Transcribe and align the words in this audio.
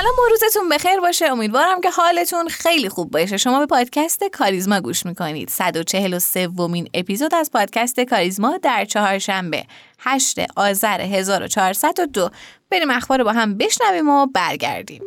سلام 0.00 0.14
و 0.18 0.30
روزتون 0.30 0.68
بخیر 0.68 1.00
باشه. 1.00 1.26
امیدوارم 1.26 1.80
که 1.80 1.90
حالتون 1.90 2.48
خیلی 2.48 2.88
خوب 2.88 3.10
باشه. 3.10 3.36
شما 3.36 3.58
به 3.58 3.66
پادکست 3.66 4.24
کاریزما 4.24 4.80
گوش 4.80 5.06
می‌کنید. 5.06 5.50
143 5.50 6.48
ومین 6.48 6.88
اپیزود 6.94 7.34
از 7.34 7.50
پادکست 7.50 8.00
کاریزما 8.00 8.56
در 8.56 8.84
چهارشنبه 8.84 9.64
8 9.98 10.38
آذر 10.56 11.00
1402 11.00 12.30
بریم 12.70 12.90
اخبار 12.90 13.24
با 13.24 13.32
هم 13.32 13.58
بشنویم 13.58 14.08
و 14.08 14.26
برگردیم. 14.26 15.02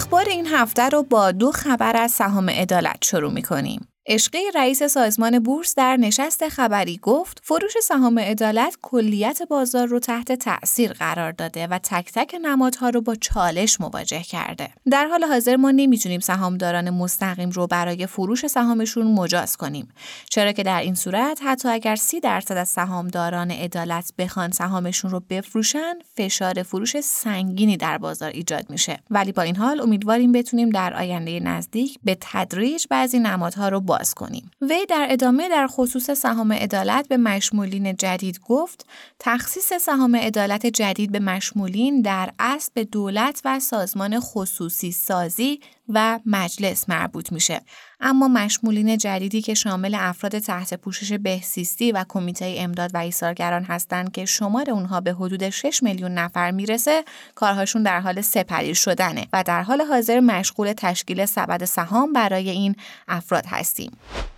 اخبار 0.00 0.28
این 0.28 0.46
هفته 0.46 0.88
رو 0.88 1.02
با 1.02 1.32
دو 1.32 1.52
خبر 1.52 1.96
از 1.96 2.10
سهام 2.10 2.50
عدالت 2.50 3.04
شروع 3.04 3.32
می 3.32 3.42
کنیم. 3.42 3.89
اشقی 4.12 4.38
رئیس 4.54 4.82
سازمان 4.82 5.38
بورس 5.38 5.74
در 5.74 5.96
نشست 5.96 6.48
خبری 6.48 6.98
گفت 7.02 7.40
فروش 7.44 7.72
سهام 7.82 8.18
عدالت 8.18 8.76
کلیت 8.82 9.42
بازار 9.42 9.86
رو 9.86 9.98
تحت 9.98 10.32
تأثیر 10.32 10.92
قرار 10.92 11.32
داده 11.32 11.66
و 11.66 11.78
تک 11.78 12.12
تک 12.14 12.34
نمادها 12.42 12.88
رو 12.88 13.00
با 13.00 13.14
چالش 13.14 13.80
مواجه 13.80 14.22
کرده. 14.22 14.68
در 14.90 15.06
حال 15.06 15.24
حاضر 15.24 15.56
ما 15.56 15.70
نمی‌تونیم 15.70 16.20
سهامداران 16.20 16.90
مستقیم 16.90 17.50
رو 17.50 17.66
برای 17.66 18.06
فروش 18.06 18.46
سهامشون 18.46 19.06
مجاز 19.06 19.56
کنیم. 19.56 19.88
چرا 20.30 20.52
که 20.52 20.62
در 20.62 20.80
این 20.80 20.94
صورت 20.94 21.40
حتی 21.44 21.68
اگر 21.68 21.96
سی 21.96 22.20
درصد 22.20 22.56
از 22.56 22.68
سهامداران 22.68 23.50
عدالت 23.50 24.12
بخوان 24.18 24.50
سهامشون 24.50 25.10
رو 25.10 25.20
بفروشن، 25.30 25.94
فشار 26.16 26.62
فروش 26.62 27.00
سنگینی 27.00 27.76
در 27.76 27.98
بازار 27.98 28.30
ایجاد 28.30 28.70
میشه. 28.70 28.98
ولی 29.10 29.32
با 29.32 29.42
این 29.42 29.56
حال 29.56 29.80
امیدواریم 29.80 30.32
بتونیم 30.32 30.70
در 30.70 30.94
آینده 30.94 31.40
نزدیک 31.40 31.98
به 32.04 32.16
تدریج 32.20 32.86
بعضی 32.90 33.18
نمادها 33.18 33.68
رو 33.68 33.80
باز 34.00 34.14
کنیم. 34.14 34.50
وی 34.60 34.86
در 34.88 35.06
ادامه 35.10 35.48
در 35.48 35.66
خصوص 35.66 36.10
سهام 36.10 36.52
عدالت 36.52 37.08
به 37.08 37.16
مشمولین 37.16 37.96
جدید 37.96 38.40
گفت 38.40 38.86
تخصیص 39.18 39.72
سهام 39.72 40.16
عدالت 40.16 40.66
جدید 40.66 41.12
به 41.12 41.18
مشمولین 41.18 42.02
در 42.02 42.32
اصل 42.38 42.70
به 42.74 42.84
دولت 42.84 43.42
و 43.44 43.60
سازمان 43.60 44.20
خصوصی 44.20 44.92
سازی 44.92 45.60
و 45.94 46.20
مجلس 46.26 46.88
مربوط 46.88 47.32
میشه. 47.32 47.60
اما 48.00 48.28
مشمولین 48.28 48.98
جدیدی 48.98 49.42
که 49.42 49.54
شامل 49.54 49.96
افراد 49.98 50.38
تحت 50.38 50.74
پوشش 50.74 51.12
بهسیستی 51.12 51.92
و 51.92 52.04
کمیته 52.08 52.54
امداد 52.58 52.94
و 52.94 52.98
ایثارگران 52.98 53.64
هستند 53.64 54.12
که 54.12 54.24
شمار 54.24 54.70
اونها 54.70 55.00
به 55.00 55.12
حدود 55.12 55.50
6 55.50 55.82
میلیون 55.82 56.14
نفر 56.14 56.50
می‌رسه 56.50 57.04
کارهاشون 57.34 57.82
در 57.82 58.00
حال 58.00 58.20
سپری 58.20 58.74
شدنه 58.74 59.26
و 59.32 59.42
در 59.46 59.62
حال 59.62 59.80
حاضر 59.80 60.20
مشغول 60.20 60.72
تشکیل 60.72 61.26
سبد 61.26 61.64
سهام 61.64 62.12
برای 62.12 62.50
این 62.50 62.76
افراد 63.08 63.46
هستیم. 63.46 63.92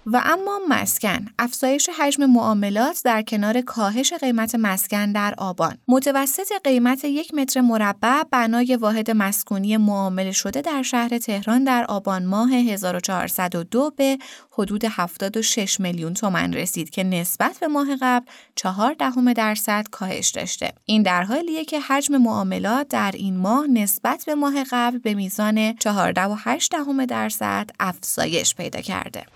و 0.06 0.22
اما 0.24 0.60
مسکن 0.68 1.26
افزایش 1.38 1.88
حجم 1.98 2.26
معاملات 2.26 3.02
در 3.04 3.22
کنار 3.22 3.60
کاهش 3.60 4.12
قیمت 4.12 4.54
مسکن 4.54 5.12
در 5.12 5.34
آبان. 5.38 5.78
متوسط 5.88 6.52
قیمت 6.64 7.04
یک 7.04 7.34
متر 7.34 7.60
مربع 7.60 8.22
بنای 8.30 8.76
واحد 8.76 9.10
مسکونی 9.10 9.76
معامله 9.76 10.32
شده 10.32 10.60
در 10.60 10.82
شهر 10.82 11.18
تهران 11.18 11.64
در 11.64 11.84
آبان 11.84 12.26
ماه 12.26 12.52
1402 12.52 13.90
به 13.96 14.18
حدود 14.50 14.84
76 14.84 15.80
میلیون 15.80 16.14
تومن 16.14 16.52
رسید 16.52 16.90
که 16.90 17.04
نسبت 17.04 17.58
به 17.60 17.68
ماه 17.68 17.96
قبل 18.00 18.26
4 18.56 18.94
دهم 18.98 19.32
درصد 19.32 19.86
کاهش 19.90 20.28
داشته. 20.28 20.72
این 20.86 21.02
در 21.02 21.22
حالیه 21.22 21.64
که 21.64 21.80
حجم 21.80 22.16
معاملات 22.16 22.88
در 22.88 23.10
این 23.14 23.36
ماه 23.36 23.66
نسبت 23.66 24.24
به 24.26 24.34
ماه 24.34 24.64
قبل 24.70 24.98
به 24.98 25.14
میزان 25.14 25.72
14.8 25.72 26.68
دهم 26.70 27.06
درصد 27.06 27.70
افزایش 27.80 28.54
پیدا 28.54 28.80
کرده. 28.80 29.26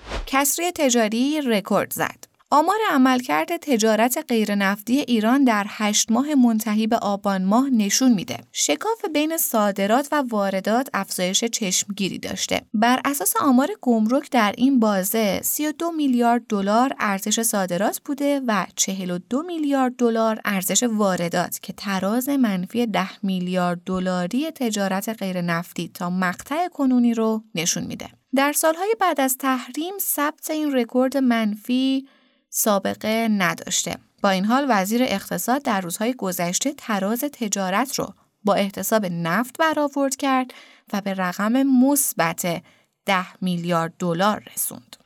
کسری 0.56 0.72
تجاری 0.72 1.40
رکورد 1.40 1.92
زد 1.92 2.24
آمار 2.50 2.76
عملکرد 2.90 3.56
تجارت 3.56 4.24
غیرنفتی 4.28 4.98
ایران 4.98 5.44
در 5.44 5.66
هشت 5.68 6.10
ماه 6.10 6.34
منتهی 6.34 6.86
به 6.86 6.96
آبان 6.96 7.44
ماه 7.44 7.70
نشون 7.70 8.12
میده. 8.12 8.38
شکاف 8.52 9.04
بین 9.14 9.36
صادرات 9.36 10.08
و 10.12 10.24
واردات 10.28 10.88
افزایش 10.94 11.44
چشمگیری 11.44 12.18
داشته. 12.18 12.60
بر 12.74 13.00
اساس 13.04 13.34
آمار 13.40 13.68
گمرک 13.80 14.30
در 14.30 14.54
این 14.56 14.80
بازه 14.80 15.40
32 15.42 15.92
میلیارد 15.92 16.42
دلار 16.48 16.92
ارزش 16.98 17.42
صادرات 17.42 18.00
بوده 18.04 18.40
و 18.46 18.66
42 18.76 19.42
میلیارد 19.42 19.96
دلار 19.96 20.40
ارزش 20.44 20.82
واردات 20.82 21.58
که 21.62 21.72
تراز 21.72 22.28
منفی 22.28 22.86
10 22.86 23.08
میلیارد 23.22 23.80
دلاری 23.86 24.50
تجارت 24.50 25.08
غیرنفتی 25.08 25.90
تا 25.94 26.10
مقطع 26.10 26.68
کنونی 26.68 27.14
رو 27.14 27.44
نشون 27.54 27.84
میده. 27.84 28.08
در 28.36 28.52
سالهای 28.52 28.96
بعد 29.00 29.20
از 29.20 29.38
تحریم 29.38 29.94
ثبت 30.00 30.50
این 30.50 30.72
رکورد 30.72 31.16
منفی 31.16 32.08
سابقه 32.50 33.28
نداشته. 33.30 33.96
با 34.22 34.30
این 34.30 34.44
حال 34.44 34.66
وزیر 34.68 35.02
اقتصاد 35.02 35.62
در 35.62 35.80
روزهای 35.80 36.14
گذشته 36.14 36.72
تراز 36.72 37.20
تجارت 37.20 37.98
رو 37.98 38.14
با 38.44 38.54
احتساب 38.54 39.06
نفت 39.06 39.58
برآورد 39.58 40.16
کرد 40.16 40.54
و 40.92 41.00
به 41.00 41.14
رقم 41.14 41.62
مثبت 41.62 42.62
10 43.06 43.26
میلیارد 43.40 43.94
دلار 43.98 44.42
رسوند. 44.54 44.96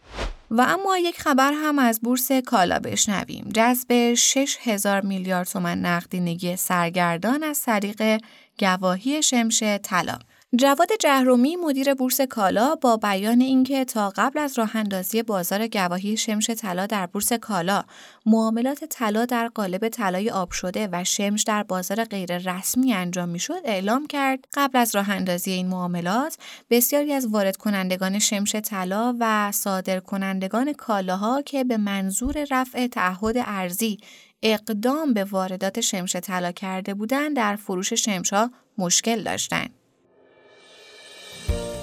و 0.50 0.60
اما 0.68 0.98
یک 0.98 1.20
خبر 1.20 1.52
هم 1.52 1.78
از 1.78 2.00
بورس 2.00 2.32
کالا 2.32 2.78
بشنویم. 2.78 3.48
جذب 3.54 4.14
6 4.14 4.56
هزار 4.62 5.00
میلیارد 5.00 5.46
تومن 5.46 5.78
نقدینگی 5.78 6.56
سرگردان 6.56 7.42
از 7.42 7.62
طریق 7.62 8.20
گواهی 8.58 9.22
شمش 9.22 9.62
طلا 9.62 10.18
جواد 10.58 10.88
جهرومی 11.00 11.56
مدیر 11.56 11.94
بورس 11.94 12.20
کالا 12.20 12.74
با 12.74 12.96
بیان 12.96 13.40
اینکه 13.40 13.84
تا 13.84 14.12
قبل 14.16 14.38
از 14.38 14.58
راه 14.58 14.76
اندازی 14.76 15.22
بازار 15.22 15.68
گواهی 15.68 16.16
شمش 16.16 16.50
طلا 16.50 16.86
در 16.86 17.06
بورس 17.06 17.32
کالا 17.32 17.84
معاملات 18.26 18.84
طلا 18.84 19.24
در 19.24 19.48
قالب 19.48 19.88
طلای 19.88 20.30
آب 20.30 20.50
شده 20.50 20.88
و 20.92 21.04
شمش 21.04 21.42
در 21.42 21.62
بازار 21.62 22.04
غیر 22.04 22.38
رسمی 22.38 22.92
انجام 22.92 23.28
می‌شد 23.28 23.60
اعلام 23.64 24.06
کرد 24.06 24.44
قبل 24.54 24.78
از 24.78 24.94
راه 24.94 25.10
اندازی 25.10 25.50
این 25.50 25.68
معاملات 25.68 26.36
بسیاری 26.70 27.12
از 27.12 27.26
وارد 27.26 27.56
کنندگان 27.56 28.18
شمش 28.18 28.54
طلا 28.54 29.16
و 29.20 29.52
صادر 29.52 30.00
کنندگان 30.00 30.72
کالاها 30.72 31.42
که 31.42 31.64
به 31.64 31.76
منظور 31.76 32.46
رفع 32.50 32.86
تعهد 32.86 33.34
ارزی 33.38 33.98
اقدام 34.42 35.14
به 35.14 35.24
واردات 35.24 35.80
شمش 35.80 36.16
طلا 36.16 36.52
کرده 36.52 36.94
بودند 36.94 37.36
در 37.36 37.56
فروش 37.56 37.92
شمشها 37.92 38.50
مشکل 38.78 39.22
داشتند. 39.22 39.79
thank 41.50 41.74
you 41.74 41.79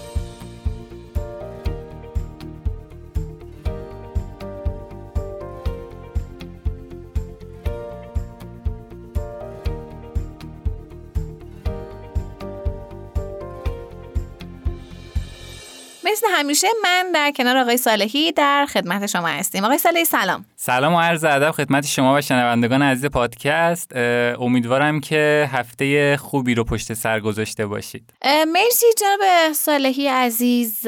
مثل 16.11 16.27
همیشه 16.31 16.67
من 16.83 17.11
در 17.13 17.31
کنار 17.31 17.57
آقای 17.57 17.77
صالحی 17.77 18.31
در 18.31 18.65
خدمت 18.65 19.05
شما 19.05 19.27
هستیم. 19.27 19.65
آقای 19.65 19.77
صالحی 19.77 20.05
سلام. 20.05 20.45
سلام 20.55 20.93
و 20.93 20.99
عرض 20.99 21.23
ادب 21.23 21.51
خدمت 21.51 21.85
شما 21.85 22.15
و 22.15 22.21
شنوندگان 22.21 22.81
عزیز 22.81 23.05
پادکست. 23.05 23.91
امیدوارم 24.39 24.99
که 24.99 25.49
هفته 25.53 26.17
خوبی 26.17 26.55
رو 26.55 26.63
پشت 26.63 26.93
سر 26.93 27.19
گذاشته 27.19 27.65
باشید. 27.65 28.13
مرسی 28.25 28.85
جناب 28.97 29.53
صالحی 29.53 30.07
عزیز. 30.07 30.87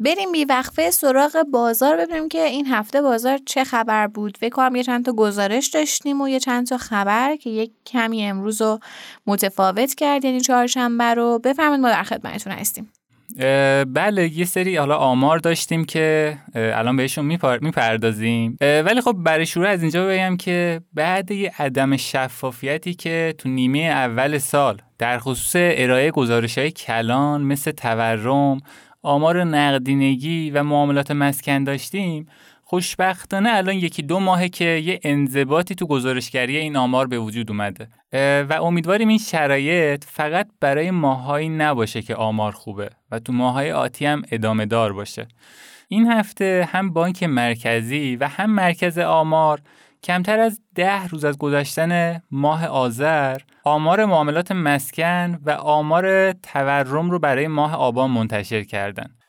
بریم 0.00 0.32
بی 0.32 0.44
وقفه 0.44 0.90
سراغ 0.90 1.42
بازار 1.52 1.96
ببینیم 1.96 2.28
که 2.28 2.44
این 2.44 2.66
هفته 2.66 3.02
بازار 3.02 3.38
چه 3.46 3.64
خبر 3.64 4.06
بود. 4.06 4.36
فکر 4.36 4.54
کنم 4.54 4.76
یه 4.76 4.82
چند 4.82 5.04
تا 5.04 5.12
گزارش 5.12 5.66
داشتیم 5.66 6.20
و 6.20 6.28
یه 6.28 6.40
چند 6.40 6.66
تا 6.66 6.78
خبر 6.78 7.36
که 7.36 7.50
یک 7.50 7.72
کمی 7.86 8.24
امروز 8.24 8.62
رو 8.62 8.78
متفاوت 9.26 9.94
کرد 9.94 10.24
یعنی 10.24 10.40
چهارشنبه 10.40 11.14
رو. 11.14 11.38
بفرمایید 11.38 11.80
ما 11.80 11.88
در 11.88 12.02
خدمتتون 12.02 12.52
هستیم. 12.52 12.92
بله 13.94 14.30
یه 14.38 14.44
سری 14.44 14.76
حالا 14.76 14.96
آمار 14.96 15.38
داشتیم 15.38 15.84
که 15.84 16.36
الان 16.54 16.96
بهشون 16.96 17.24
می‌پردازیم. 17.60 18.56
ولی 18.60 19.00
خب 19.00 19.12
برای 19.12 19.46
شروع 19.46 19.68
از 19.68 19.82
اینجا 19.82 20.06
بگم 20.06 20.36
که 20.36 20.80
بعد 20.94 21.30
یه 21.30 21.52
عدم 21.58 21.96
شفافیتی 21.96 22.94
که 22.94 23.34
تو 23.38 23.48
نیمه 23.48 23.78
اول 23.78 24.38
سال 24.38 24.82
در 24.98 25.18
خصوص 25.18 25.52
ارائه 25.56 26.10
گزارش 26.10 26.58
های 26.58 26.70
کلان 26.70 27.42
مثل 27.42 27.70
تورم 27.70 28.60
آمار 29.02 29.44
نقدینگی 29.44 30.50
و 30.50 30.62
معاملات 30.62 31.10
مسکن 31.10 31.64
داشتیم 31.64 32.26
خوشبختانه 32.72 33.50
الان 33.52 33.74
یکی 33.74 34.02
دو 34.02 34.20
ماهه 34.20 34.48
که 34.48 34.64
یه 34.64 35.00
انضباطی 35.02 35.74
تو 35.74 35.86
گزارشگری 35.86 36.56
این 36.56 36.76
آمار 36.76 37.06
به 37.06 37.18
وجود 37.18 37.50
اومده. 37.50 37.88
و 38.48 38.58
امیدواریم 38.62 39.08
این 39.08 39.18
شرایط 39.18 40.04
فقط 40.04 40.48
برای 40.60 40.90
ماهایی 40.90 41.48
نباشه 41.48 42.02
که 42.02 42.14
آمار 42.14 42.52
خوبه 42.52 42.90
و 43.10 43.18
تو 43.18 43.32
ماهای 43.32 43.72
آتی 43.72 44.06
هم 44.06 44.22
ادامه 44.30 44.66
دار 44.66 44.92
باشه. 44.92 45.26
این 45.88 46.06
هفته 46.12 46.68
هم 46.72 46.92
بانک 46.92 47.22
مرکزی 47.22 48.16
و 48.16 48.28
هم 48.28 48.50
مرکز 48.50 48.98
آمار 48.98 49.60
کمتر 50.02 50.40
از 50.40 50.60
ده 50.74 51.06
روز 51.06 51.24
از 51.24 51.38
گذشتن 51.38 52.22
ماه 52.30 52.66
آذر 52.66 53.40
آمار 53.64 54.04
معاملات 54.04 54.52
مسکن 54.52 55.38
و 55.44 55.50
آمار 55.50 56.32
تورم 56.32 57.10
رو 57.10 57.18
برای 57.18 57.48
ماه 57.48 57.74
آبان 57.74 58.10
منتشر 58.10 58.62
کردند. 58.62 59.21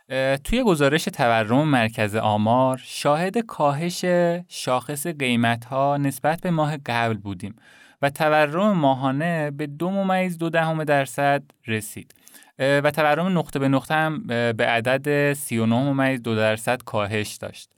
توی 0.43 0.63
گزارش 0.63 1.03
تورم 1.03 1.67
مرکز 1.67 2.15
آمار 2.15 2.81
شاهد 2.83 3.37
کاهش 3.37 4.05
شاخص 4.47 5.07
قیمت 5.07 5.65
ها 5.65 5.97
نسبت 5.97 6.41
به 6.41 6.51
ماه 6.51 6.77
قبل 6.77 7.17
بودیم 7.17 7.55
و 8.01 8.09
تورم 8.09 8.77
ماهانه 8.77 9.51
به 9.51 9.67
دو 9.67 9.89
ممیز 9.89 10.37
دو 10.37 10.49
دهم 10.49 10.83
درصد 10.83 11.43
رسید. 11.67 12.15
و 12.59 12.91
تورم 12.91 13.37
نقطه 13.37 13.59
به 13.59 13.67
نقطه 13.67 13.93
هم 13.93 14.23
به 14.27 14.65
عدد 14.65 15.33
39 15.33 15.75
ممیز 15.75 16.21
دو 16.23 16.35
درصد 16.35 16.81
کاهش 16.83 17.33
داشت. 17.33 17.69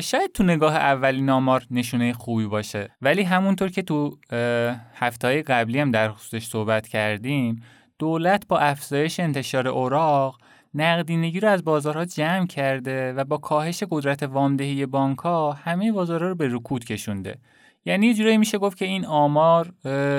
شاید 0.00 0.32
تو 0.34 0.42
نگاه 0.42 0.76
اولین 0.76 1.30
آمار 1.30 1.66
نشونه 1.70 2.12
خوبی 2.12 2.46
باشه 2.46 2.90
ولی 3.02 3.22
همونطور 3.22 3.68
که 3.68 3.82
تو 3.82 4.18
هفته 4.94 5.28
های 5.28 5.42
قبلی 5.42 5.80
هم 5.80 5.90
در 5.90 6.12
خصوصش 6.12 6.46
صحبت 6.46 6.88
کردیم 6.88 7.62
دولت 7.98 8.48
با 8.48 8.58
افزایش 8.58 9.20
انتشار 9.20 9.68
اوراق 9.68 10.38
نقدینگی 10.74 11.40
رو 11.40 11.48
از 11.48 11.64
بازارها 11.64 12.04
جمع 12.04 12.46
کرده 12.46 13.12
و 13.12 13.24
با 13.24 13.36
کاهش 13.36 13.82
قدرت 13.90 14.22
وامدهی 14.22 14.86
بانک 14.86 15.18
ها 15.18 15.52
همه 15.52 15.92
بازارها 15.92 16.28
رو 16.28 16.34
به 16.34 16.48
رکود 16.50 16.84
کشونده. 16.84 17.38
یعنی 17.86 18.06
یه 18.06 18.14
جورایی 18.14 18.38
میشه 18.38 18.58
گفت 18.58 18.78
که 18.78 18.84
این 18.84 19.06
آمار 19.06 19.72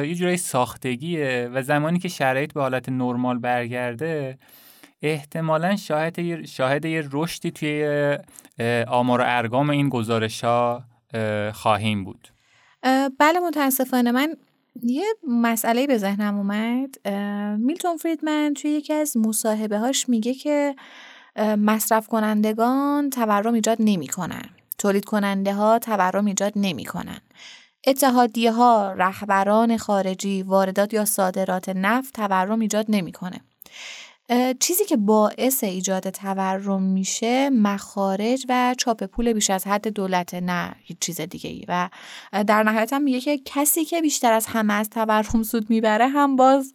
یه 0.05 0.15
جورایی 0.15 0.37
ساختگیه 0.37 1.49
و 1.53 1.61
زمانی 1.61 1.99
که 1.99 2.07
شرایط 2.07 2.53
به 2.53 2.61
حالت 2.61 2.89
نرمال 2.89 3.39
برگرده 3.39 4.37
احتمالا 5.01 5.75
شاهد 5.75 6.45
شاهد 6.45 6.85
یه 6.85 7.03
رشدی 7.11 7.51
توی 7.51 8.17
آمار 8.87 9.21
و 9.21 9.23
ارگام 9.27 9.69
این 9.69 9.89
گزارش 9.89 10.43
ها 10.43 10.83
خواهیم 11.53 12.03
بود. 12.03 12.27
بله 13.19 13.39
متاسفانه. 13.47 14.11
من 14.11 14.35
یه 14.83 15.05
مسئله 15.27 15.87
به 15.87 15.97
ذهنم 15.97 16.37
اومد 16.37 17.07
میلتون 17.59 17.97
فریدمن 17.97 18.53
توی 18.53 18.71
یکی 18.71 18.93
از 18.93 19.17
مصاحبه 19.17 19.77
هاش 19.79 20.09
میگه 20.09 20.33
که 20.33 20.75
مصرف 21.57 22.07
کنندگان 22.07 23.09
تورم 23.09 23.53
ایجاد 23.53 23.77
نمی‌کنن 23.79 24.49
تولید 24.77 25.05
کننده 25.05 25.53
ها 25.53 25.79
تورم 25.79 26.25
ایجاد 26.25 26.53
نمی 26.55 26.85
کنن. 26.85 27.19
اتحادیه 27.87 28.51
ها، 28.51 28.93
رهبران 28.97 29.77
خارجی، 29.77 30.43
واردات 30.43 30.93
یا 30.93 31.05
صادرات 31.05 31.69
نفت 31.69 32.13
تورم 32.13 32.59
ایجاد 32.59 32.85
نمی‌کنه. 32.89 33.41
چیزی 34.59 34.85
که 34.85 34.97
باعث 34.97 35.63
ایجاد 35.63 36.09
تورم 36.09 36.81
میشه 36.81 37.49
مخارج 37.49 38.45
و 38.49 38.75
چاپ 38.77 39.03
پول 39.03 39.33
بیش 39.33 39.49
از 39.49 39.67
حد 39.67 39.87
دولت 39.87 40.33
نه 40.33 40.75
هیچ 40.83 40.97
چیز 40.99 41.21
دیگه 41.21 41.49
ای 41.49 41.65
و 41.67 41.89
در 42.47 42.63
نهایت 42.63 42.93
هم 42.93 43.01
میگه 43.01 43.19
که 43.19 43.37
کسی 43.37 43.85
که 43.85 44.01
بیشتر 44.01 44.33
از 44.33 44.45
همه 44.45 44.73
از 44.73 44.89
تورم 44.89 45.43
سود 45.43 45.69
می‌بره 45.69 46.07
هم 46.07 46.35
باز 46.35 46.73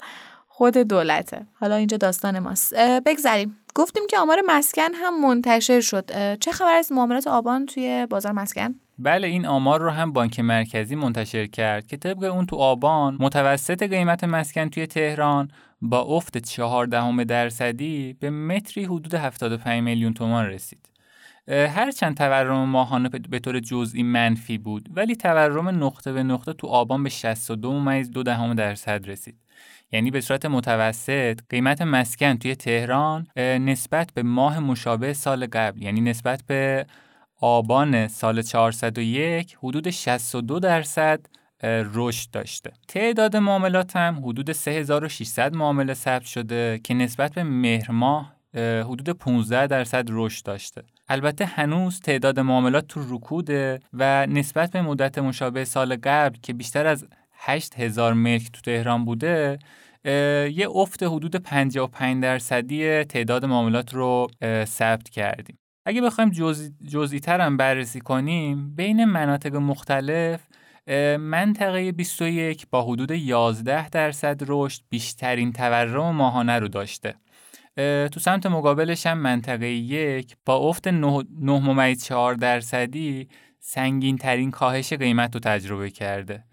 خود 0.48 0.76
دولته. 0.76 1.46
حالا 1.60 1.74
اینجا 1.74 1.96
داستان 1.96 2.38
ماست. 2.38 2.74
بگذریم. 3.06 3.56
گفتیم 3.74 4.02
که 4.10 4.18
آمار 4.18 4.42
مسکن 4.46 4.94
هم 4.94 5.20
منتشر 5.26 5.80
شد. 5.80 6.36
چه 6.38 6.52
خبر 6.52 6.74
از 6.74 6.92
معاملات 6.92 7.26
آبان 7.26 7.66
توی 7.66 8.06
بازار 8.10 8.32
مسکن؟ 8.32 8.74
بله 8.98 9.26
این 9.26 9.46
آمار 9.46 9.80
رو 9.80 9.90
هم 9.90 10.12
بانک 10.12 10.40
مرکزی 10.40 10.94
منتشر 10.94 11.46
کرد 11.46 11.86
که 11.86 11.96
طبق 11.96 12.22
اون 12.22 12.46
تو 12.46 12.56
آبان 12.56 13.16
متوسط 13.20 13.82
قیمت 13.82 14.24
مسکن 14.24 14.68
توی 14.68 14.86
تهران 14.86 15.50
با 15.82 16.00
افت 16.00 16.38
14 16.38 17.24
درصدی 17.24 18.16
به 18.20 18.30
متری 18.30 18.84
حدود 18.84 19.14
75 19.14 19.82
میلیون 19.82 20.14
تومان 20.14 20.46
رسید. 20.46 20.90
هرچند 21.48 22.16
تورم 22.16 22.68
ماهانه 22.68 23.08
به 23.08 23.38
طور 23.38 23.60
جزئی 23.60 24.02
منفی 24.02 24.58
بود 24.58 24.88
ولی 24.92 25.16
تورم 25.16 25.68
نقطه 25.68 26.12
به 26.12 26.22
نقطه 26.22 26.52
تو 26.52 26.66
آبان 26.66 27.02
به 27.02 27.08
62 27.08 27.72
ممیز 27.72 28.10
دو 28.10 28.22
دهم 28.22 28.54
درصد 28.54 29.08
رسید. 29.08 29.36
یعنی 29.92 30.10
به 30.10 30.20
صورت 30.20 30.46
متوسط 30.46 31.40
قیمت 31.48 31.82
مسکن 31.82 32.36
توی 32.36 32.54
تهران 32.54 33.26
نسبت 33.36 34.10
به 34.14 34.22
ماه 34.22 34.58
مشابه 34.58 35.12
سال 35.12 35.46
قبل 35.46 35.82
یعنی 35.82 36.00
نسبت 36.00 36.42
به 36.46 36.86
آبان 37.40 38.08
سال 38.08 38.42
401 38.42 39.56
حدود 39.62 39.90
62 39.90 40.58
درصد 40.58 41.20
رشد 41.62 42.30
داشته. 42.30 42.72
تعداد 42.88 43.36
معاملات 43.36 43.96
هم 43.96 44.18
حدود 44.24 44.52
3600 44.52 45.54
معامله 45.54 45.94
ثبت 45.94 46.24
شده 46.24 46.80
که 46.84 46.94
نسبت 46.94 47.34
به 47.34 47.42
مهر 47.42 47.92
ماه 47.92 48.34
حدود 48.56 49.10
15 49.10 49.66
درصد 49.66 50.04
رشد 50.08 50.44
داشته. 50.44 50.82
البته 51.08 51.44
هنوز 51.44 52.00
تعداد 52.00 52.40
معاملات 52.40 52.86
تو 52.86 53.16
رکوده 53.16 53.80
و 53.92 54.26
نسبت 54.26 54.70
به 54.70 54.82
مدت 54.82 55.18
مشابه 55.18 55.64
سال 55.64 55.96
قبل 55.96 56.38
که 56.42 56.52
بیشتر 56.52 56.86
از 56.86 57.06
8000 57.38 58.12
ملک 58.12 58.50
تو 58.52 58.60
تهران 58.60 59.04
بوده 59.04 59.58
یه 60.54 60.68
افت 60.74 61.02
حدود 61.02 61.36
55 61.36 62.22
درصدی 62.22 63.04
تعداد 63.04 63.44
معاملات 63.44 63.94
رو 63.94 64.26
ثبت 64.64 65.08
کردیم. 65.08 65.58
اگه 65.86 66.00
بخوایم 66.00 66.30
جزئی 66.88 67.20
هم 67.26 67.56
بررسی 67.56 68.00
کنیم 68.00 68.74
بین 68.74 69.04
مناطق 69.04 69.56
مختلف 69.56 70.40
منطقه 71.18 71.92
21 71.92 72.66
با 72.70 72.82
حدود 72.82 73.10
11 73.10 73.88
درصد 73.88 74.40
رشد 74.46 74.82
بیشترین 74.88 75.52
تورم 75.52 76.16
ماهانه 76.16 76.58
رو 76.58 76.68
داشته. 76.68 77.14
تو 78.12 78.20
سمت 78.20 78.46
مقابلش 78.46 79.06
هم 79.06 79.18
منطقه 79.18 79.68
یک 79.68 80.36
با 80.46 80.56
افت 80.56 80.88
9 80.88 81.24
ممیز 81.40 82.04
4 82.04 82.34
درصدی 82.34 83.28
سنگین 83.58 84.18
ترین 84.18 84.50
کاهش 84.50 84.92
قیمت 84.92 85.34
رو 85.34 85.40
تجربه 85.40 85.90
کرده. 85.90 86.44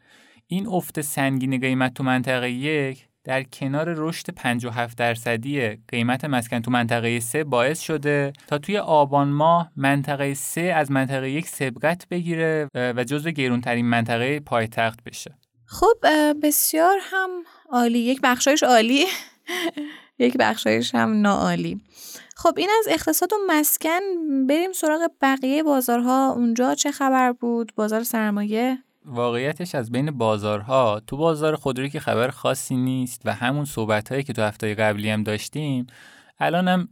این 0.48 0.68
افت 0.68 1.02
سنگین 1.02 1.60
قیمت 1.60 1.94
تو 1.94 2.04
منطقه 2.04 2.52
یک 2.52 3.08
در 3.28 3.44
کنار 3.44 3.94
رشد 3.98 4.30
57 4.30 4.98
درصدی 4.98 5.70
قیمت 5.88 6.26
مسکن 6.26 6.60
تو 6.60 6.72
منطقه 6.72 7.20
3 7.20 7.44
باعث 7.44 7.80
شده 7.80 8.34
تا 8.48 8.58
توی 8.58 8.78
آبان 8.78 9.28
ماه 9.28 9.72
منطقه 9.76 10.34
3 10.34 10.62
از 10.62 10.92
منطقه 10.92 11.30
یک 11.30 11.48
سبقت 11.48 12.08
بگیره 12.10 12.70
و 12.76 13.04
جزو 13.04 13.32
گرونترین 13.32 13.86
منطقه 13.86 14.40
پایتخت 14.40 15.04
بشه. 15.04 15.36
خب 15.66 15.98
بسیار 16.44 16.98
هم 17.02 17.30
عالی. 17.70 18.00
یک 18.00 18.20
بخشایش 18.24 18.64
عالی. 18.64 19.06
یک 20.20 20.38
بخشایش 20.38 20.96
هم 20.96 21.22
ناعالی. 21.22 21.82
خب 22.36 22.54
این 22.58 22.70
از 22.80 22.88
اقتصاد 22.90 23.34
و 23.34 23.36
مسکن. 23.48 24.00
بریم 24.50 24.72
سراغ 24.72 25.12
بقیه 25.22 25.64
بازارها. 25.64 26.32
اونجا 26.32 26.76
چه 26.76 26.92
خبر 26.92 27.32
بود؟ 27.32 27.72
بازار 27.76 28.04
سرمایه. 28.04 28.84
واقعیتش 29.08 29.76
از 29.76 29.92
بین 29.92 30.12
بازارها 30.12 31.02
تو 31.08 31.18
بازار 31.18 31.56
خودرویی 31.56 31.90
که 31.90 32.00
خبر 32.00 32.30
خاصی 32.30 32.76
نیست 32.76 33.22
و 33.26 33.34
همون 33.34 33.66
صحبت 33.66 34.12
هایی 34.12 34.24
که 34.24 34.34
تو 34.34 34.42
هفته 34.42 34.76
قبلی 34.76 35.10
هم 35.10 35.24
داشتیم 35.24 35.88
الان 36.40 36.68
هم 36.68 36.88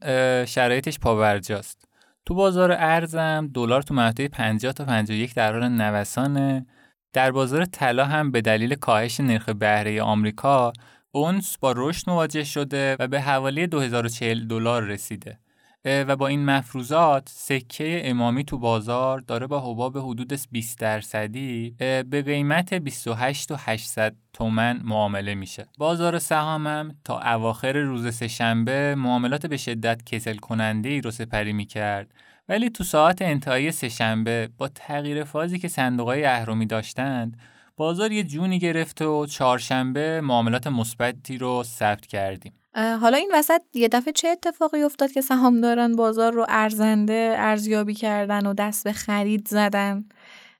شرایطش 0.46 1.00
پاورجاست 1.00 1.88
تو 2.26 2.34
بازار 2.34 2.72
ارزم 2.72 3.50
دلار 3.54 3.82
تو 3.82 3.94
مقطع 3.94 4.28
50 4.28 4.74
تا 4.74 4.86
51 4.86 5.34
در 5.34 5.54
حال 5.54 5.70
نوسانه. 5.70 6.66
در 7.14 7.32
بازار 7.32 7.66
طلا 7.66 8.06
هم 8.06 8.32
به 8.32 8.42
دلیل 8.42 8.76
کاهش 8.76 9.20
نرخ 9.20 9.50
بهره 9.50 10.02
آمریکا 10.02 10.74
اونس 11.12 11.58
با 11.58 11.74
رشد 11.78 12.10
مواجه 12.10 12.44
شده 12.44 12.96
و 13.00 13.08
به 13.08 13.22
حوالی 13.22 13.68
2040 13.68 14.48
دلار 14.48 14.84
رسیده. 14.84 15.40
و 15.86 16.16
با 16.16 16.28
این 16.28 16.46
مفروضات 16.46 17.30
سکه 17.32 18.02
امامی 18.10 18.44
تو 18.44 18.58
بازار 18.58 19.20
داره 19.20 19.48
با 19.48 19.72
حباب 19.72 19.98
حدود 19.98 20.40
20 20.52 20.80
درصدی 20.80 21.76
به 22.10 22.22
قیمت 22.26 22.74
28 22.74 23.52
و 23.52 23.56
800 23.60 24.16
تومن 24.34 24.82
معامله 24.84 25.36
میشه. 25.36 25.68
بازار 25.78 26.20
سهامم 26.20 26.96
تا 27.04 27.20
اواخر 27.20 27.74
روز 27.74 28.16
سهشنبه 28.16 28.96
معاملات 28.96 29.46
به 29.46 29.58
شدت 29.58 30.06
کسل 30.06 30.36
کننده 30.36 30.90
ای 30.90 31.02
رو 31.02 31.12
سپری 31.12 31.54
می‌کرد. 31.54 32.12
ولی 32.50 32.70
تو 32.70 32.84
ساعت 32.84 33.22
انتهایی 33.22 33.72
سهشنبه 33.72 34.50
با 34.58 34.68
تغییر 34.68 35.24
فازی 35.24 35.60
که 35.60 35.68
صندوقهای 35.68 36.26
اهرمی 36.26 36.66
داشتند 36.66 37.38
بازار 37.78 38.12
یه 38.12 38.24
جونی 38.24 38.60
گرفت 38.60 39.02
و 39.02 39.26
چهارشنبه 39.26 40.22
معاملات 40.22 40.68
مثبتی 40.68 41.38
رو 41.38 41.64
ثبت 41.64 42.06
کردیم. 42.06 42.54
حالا 42.76 43.18
این 43.18 43.32
وسط 43.34 43.62
یه 43.74 43.88
دفعه 43.88 44.14
چه 44.14 44.28
اتفاقی 44.28 44.84
افتاد 44.84 45.12
که 45.12 45.22
سهامداران 45.22 45.96
بازار 45.96 46.34
رو 46.34 46.46
ارزنده 46.50 47.36
ارزیابی 47.38 47.94
کردن 47.94 48.46
و 48.46 48.54
دست 48.54 48.84
به 48.84 48.94
خرید 48.94 49.48
زدن؟ 49.48 50.06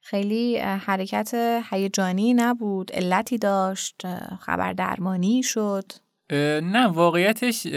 خیلی 0.02 0.58
حرکت 0.58 1.62
هیجانی 1.70 2.34
نبود 2.34 2.92
علتی 2.94 3.38
داشت 3.38 4.02
خبر 4.40 4.74
درمانی 4.74 5.44
شد؟ 5.44 5.92
نه 6.62 6.88
واقعیتش 6.88 7.68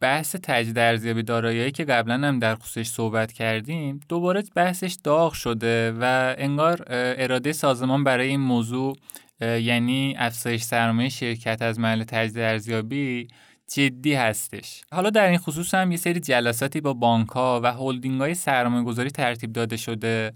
بحث 0.00 0.36
تجدید 0.42 0.78
ارزیابی 0.78 1.22
دارایی 1.22 1.70
که 1.70 1.84
قبلا 1.84 2.14
هم 2.14 2.38
در 2.38 2.54
خصوصش 2.54 2.88
صحبت 2.88 3.32
کردیم 3.32 4.00
دوباره 4.08 4.42
بحثش 4.54 4.96
داغ 5.04 5.32
شده 5.32 5.92
و 6.00 6.34
انگار 6.38 6.84
اراده 6.88 7.52
سازمان 7.52 8.04
برای 8.04 8.28
این 8.28 8.40
موضوع 8.40 8.96
یعنی 9.40 10.14
افزایش 10.18 10.62
سرمایه 10.62 11.08
شرکت 11.08 11.62
از 11.62 11.78
محل 11.78 12.04
تجدید 12.04 12.38
ارزیابی 12.38 13.28
جدی 13.72 14.14
هستش. 14.14 14.82
حالا 14.92 15.10
در 15.10 15.28
این 15.28 15.38
خصوص 15.38 15.74
هم 15.74 15.90
یه 15.90 15.96
سری 15.96 16.20
جلساتی 16.20 16.80
با 16.80 16.92
بانک 16.94 17.28
ها 17.28 17.60
و 17.64 17.72
هلدینگ 17.72 18.20
های 18.20 18.34
سرمایه 18.34 18.84
گذاری 18.84 19.10
ترتیب 19.10 19.52
داده 19.52 19.76
شده 19.76 20.32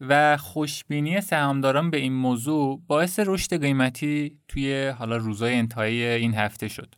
و 0.00 0.36
خوشبینی 0.36 1.20
سهامداران 1.20 1.90
به 1.90 1.96
این 1.96 2.12
موضوع 2.12 2.80
باعث 2.86 3.20
رشد 3.26 3.60
قیمتی 3.60 4.36
توی 4.48 4.88
حالا 4.88 5.16
روزای 5.16 5.54
انتهایی 5.54 6.04
این 6.04 6.34
هفته 6.34 6.68
شد. 6.68 6.94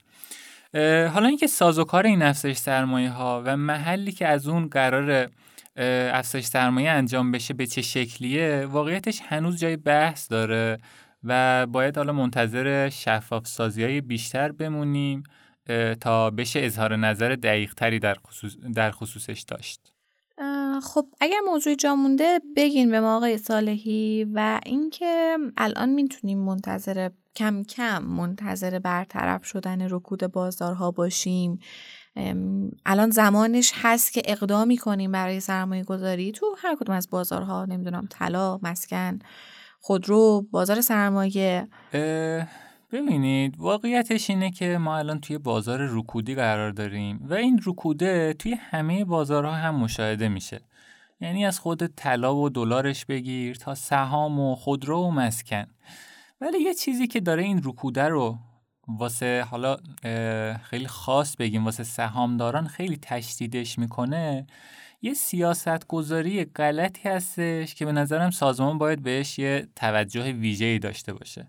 حالا 1.15 1.29
اینکه 1.29 1.47
سازوکار 1.47 2.07
این 2.07 2.23
افزایش 2.23 2.59
سرمایه 2.59 3.11
ها 3.11 3.43
و 3.47 3.57
محلی 3.57 4.13
که 4.13 4.27
از 4.27 4.49
اون 4.49 4.69
قرار 4.69 5.31
افزایش 6.13 6.45
سرمایه 6.45 6.91
انجام 6.91 7.33
بشه 7.33 7.55
به 7.55 7.67
چه 7.67 7.83
شکلیه 7.83 8.67
واقعیتش 8.67 9.21
هنوز 9.25 9.61
جای 9.61 9.77
بحث 9.77 10.31
داره 10.31 10.79
و 11.25 11.67
باید 11.67 11.97
حالا 11.97 12.13
منتظر 12.13 12.89
شفاف 12.89 13.47
سازی 13.47 13.85
های 13.85 14.01
بیشتر 14.01 14.53
بمونیم. 14.53 15.23
تا 16.01 16.31
بشه 16.31 16.61
اظهار 16.63 16.97
نظر 16.97 17.35
دقیق 17.35 17.75
تری 17.75 17.99
در, 17.99 18.15
خصوص 18.27 18.57
در 18.75 18.91
خصوصش 18.91 19.45
داشت. 19.49 19.93
خب 20.83 21.07
اگر 21.21 21.41
موضوع 21.47 21.75
جا 21.75 21.95
مونده 21.95 22.41
بگین 22.57 22.91
به 22.91 23.01
ما 23.01 23.17
آقای 23.17 23.39
صالحی 23.39 24.27
و 24.35 24.61
اینکه 24.67 25.37
الان 25.57 25.89
می‌تونیم 25.89 26.39
منتظر 26.39 27.11
کم 27.37 27.63
کم 27.63 28.03
منتظر 28.03 28.79
برطرف 28.79 29.45
شدن 29.45 29.89
رکود 29.91 30.27
بازارها 30.33 30.91
باشیم. 30.91 31.59
الان 32.87 33.11
زمانش 33.11 33.73
هست 33.75 34.13
که 34.13 34.23
اقدامی 34.25 34.77
کنیم 34.77 35.13
برای 35.13 35.41
سرمایه 35.41 35.85
گذاری 35.85 36.33
تو 36.33 36.57
هر 36.59 36.77
کدوم 36.77 36.97
از 36.97 37.11
بازارها 37.11 37.65
نمی‌دونم 37.65 38.07
طلا 38.11 38.59
مسکن 38.63 39.19
خودرو 39.81 40.47
بازار 40.51 40.81
سرمایه. 40.81 41.69
ببینید 42.93 43.55
واقعیتش 43.59 44.31
اینه 44.31 44.51
که 44.51 44.79
ما 44.79 44.97
الان 44.97 45.21
توی 45.21 45.39
بازار 45.39 45.89
رکودی 45.91 46.35
قرار 46.35 46.71
داریم 46.71 47.27
و 47.31 47.35
این 47.35 47.61
رکوده 47.67 48.33
توی 48.33 48.55
همه 48.55 49.05
بازارها 49.05 49.53
هم 49.53 49.75
مشاهده 49.75 50.29
میشه. 50.29 50.61
یعنی 51.21 51.47
از 51.47 51.59
خود 51.59 51.87
طلا 51.87 52.37
و 52.37 52.49
دلارش 52.49 53.05
بگیر 53.05 53.57
تا 53.57 53.75
سهام 53.75 54.41
و 54.41 54.55
خودرو 54.55 55.03
و 55.03 55.11
مسکن. 55.11 55.67
ولی 56.41 56.59
یه 56.59 56.75
چیزی 56.75 57.07
که 57.07 57.21
داره 57.21 57.43
این 57.43 57.61
رکوده 57.65 58.09
رو 58.09 58.39
واسه 58.89 59.47
حالا 59.51 59.77
خیلی 60.63 60.87
خاص 60.87 61.37
بگیم 61.37 61.65
واسه 61.65 61.85
سهامداران 61.85 62.67
خیلی 62.67 62.99
تشدیدش 63.03 63.79
می‌کنه 63.79 64.47
یه 65.03 65.15
سیاست 65.15 65.87
گذاری 65.87 66.45
غلطی 66.45 67.09
هستش 67.09 67.75
که 67.75 67.85
به 67.85 67.93
نظرم 67.93 68.31
سازمان 68.31 68.79
باید 68.79 69.03
بهش 69.03 69.39
یه 69.39 69.69
توجه 69.77 70.33
ویژه‌ای 70.33 70.79
داشته 70.79 71.13
باشه. 71.13 71.49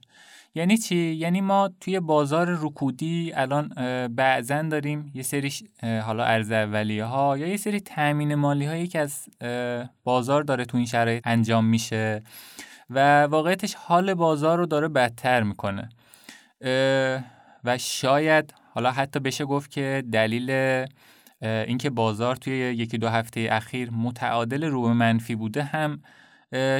یعنی 0.55 0.77
چی؟ 0.77 0.95
یعنی 0.95 1.41
ما 1.41 1.69
توی 1.79 1.99
بازار 1.99 2.57
رکودی 2.61 3.31
الان 3.35 3.67
بعضا 4.07 4.61
داریم 4.61 5.11
یه 5.13 5.23
سری 5.23 5.51
حالا 6.03 6.23
ارز 6.23 6.51
اولیه 6.51 7.05
ها 7.05 7.37
یا 7.37 7.47
یه 7.47 7.57
سری 7.57 7.79
تامین 7.79 8.35
مالی 8.35 8.65
هایی 8.65 8.87
که 8.87 8.99
از 8.99 9.29
بازار 10.03 10.43
داره 10.43 10.65
تو 10.65 10.77
این 10.77 10.85
شرایط 10.85 11.27
انجام 11.27 11.65
میشه 11.65 12.23
و 12.89 13.23
واقعیتش 13.23 13.75
حال 13.75 14.13
بازار 14.13 14.57
رو 14.57 14.65
داره 14.65 14.87
بدتر 14.87 15.43
می‌کنه. 15.43 15.89
و 17.63 17.77
شاید 17.77 18.53
حالا 18.73 18.91
حتی 18.91 19.19
بشه 19.19 19.45
گفت 19.45 19.71
که 19.71 20.03
دلیل 20.11 20.51
اینکه 21.41 21.89
بازار 21.89 22.35
توی 22.35 22.53
یکی 22.53 22.97
دو 22.97 23.07
هفته 23.07 23.47
اخیر 23.51 23.91
متعادل 23.91 24.63
رو 24.63 24.81
به 24.81 24.93
منفی 24.93 25.35
بوده 25.35 25.63
هم 25.63 26.01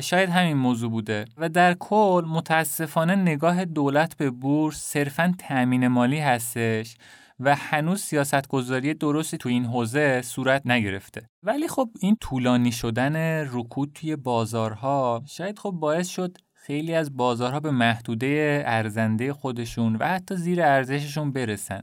شاید 0.01 0.29
همین 0.29 0.57
موضوع 0.57 0.89
بوده. 0.89 1.25
و 1.37 1.49
در 1.49 1.73
کل 1.73 2.25
متاسفانه 2.27 3.15
نگاه 3.15 3.65
دولت 3.65 4.17
به 4.17 4.29
بورس 4.29 4.77
صرفا 4.77 5.33
تأمین 5.39 5.87
مالی 5.87 6.19
هستش 6.19 6.95
و 7.39 7.55
هنوز 7.55 8.01
سیاست 8.01 8.47
گذاری 8.47 8.93
درستی 8.93 9.37
تو 9.37 9.49
این 9.49 9.65
حوزه 9.65 10.21
صورت 10.21 10.61
نگرفته. 10.65 11.29
ولی 11.43 11.67
خب 11.67 11.89
این 12.01 12.17
طولانی 12.21 12.71
شدن 12.71 13.15
رکود 13.51 13.91
توی 13.95 14.15
بازارها 14.15 15.23
شاید 15.27 15.59
خب 15.59 15.71
باعث 15.71 16.07
شد 16.07 16.37
خیلی 16.53 16.93
از 16.93 17.17
بازارها 17.17 17.59
به 17.59 17.71
محدوده 17.71 18.63
ارزنده 18.65 19.33
خودشون 19.33 19.95
و 19.95 20.05
حتی 20.07 20.35
زیر 20.35 20.61
ارزششون 20.61 21.31
برسن. 21.31 21.81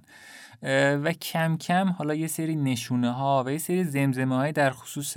و 1.02 1.12
کم 1.12 1.57
کم 1.57 1.88
حالا 1.88 2.14
یه 2.14 2.26
سری 2.26 2.57
نشونه 2.57 3.12
ها 3.12 3.45
و 3.47 3.52
یه 3.52 3.59
سری 3.59 3.85
زمزمه 3.85 4.37
های 4.37 4.52
در 4.52 4.71
خصوص 4.71 5.16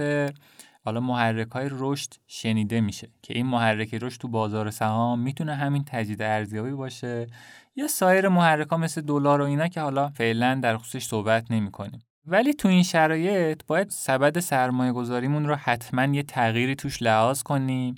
حالا 0.85 0.99
محرک 0.99 1.51
های 1.51 1.67
رشد 1.71 2.13
شنیده 2.27 2.81
میشه 2.81 3.09
که 3.21 3.37
این 3.37 3.45
محرک 3.45 3.93
رشد 3.93 4.21
تو 4.21 4.27
بازار 4.27 4.69
سهام 4.69 5.19
می‌تونه 5.19 5.55
همین 5.55 5.83
تجدید 5.83 6.21
ارزیابی 6.21 6.71
باشه 6.71 7.27
یا 7.75 7.87
سایر 7.87 8.27
محرک 8.27 8.67
ها 8.67 8.77
مثل 8.77 9.01
دلار 9.01 9.41
و 9.41 9.45
اینا 9.45 9.67
که 9.67 9.81
حالا 9.81 10.09
فعلا 10.09 10.59
در 10.63 10.77
خصوصش 10.77 11.05
صحبت 11.05 11.51
نمی 11.51 11.71
کنیم. 11.71 11.99
ولی 12.25 12.53
تو 12.53 12.67
این 12.67 12.83
شرایط 12.83 13.61
باید 13.67 13.89
سبد 13.89 14.39
سرمایه 14.39 14.91
گذاریمون 14.91 15.47
رو 15.47 15.55
حتما 15.55 16.05
یه 16.05 16.23
تغییری 16.23 16.75
توش 16.75 17.01
لحاظ 17.01 17.43
کنیم 17.43 17.95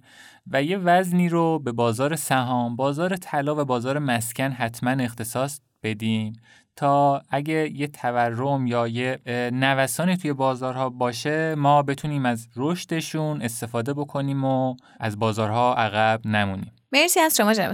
و 0.47 0.63
یه 0.63 0.77
وزنی 0.77 1.29
رو 1.29 1.59
به 1.59 1.71
بازار 1.71 2.15
سهام، 2.15 2.75
بازار 2.75 3.15
طلا 3.15 3.61
و 3.61 3.65
بازار 3.65 3.99
مسکن 3.99 4.51
حتما 4.51 4.89
اختصاص 4.89 5.59
بدیم 5.83 6.33
تا 6.75 7.21
اگه 7.29 7.69
یه 7.73 7.87
تورم 7.87 8.67
یا 8.67 8.87
یه 8.87 9.19
نوسانی 9.53 10.17
توی 10.17 10.33
بازارها 10.33 10.89
باشه 10.89 11.55
ما 11.55 11.83
بتونیم 11.83 12.25
از 12.25 12.47
رشدشون 12.55 13.41
استفاده 13.41 13.93
بکنیم 13.93 14.43
و 14.43 14.75
از 14.99 15.19
بازارها 15.19 15.75
عقب 15.75 16.21
نمونیم. 16.25 16.71
مرسی 16.91 17.19
از 17.19 17.37
شما 17.37 17.53
جناب 17.53 17.73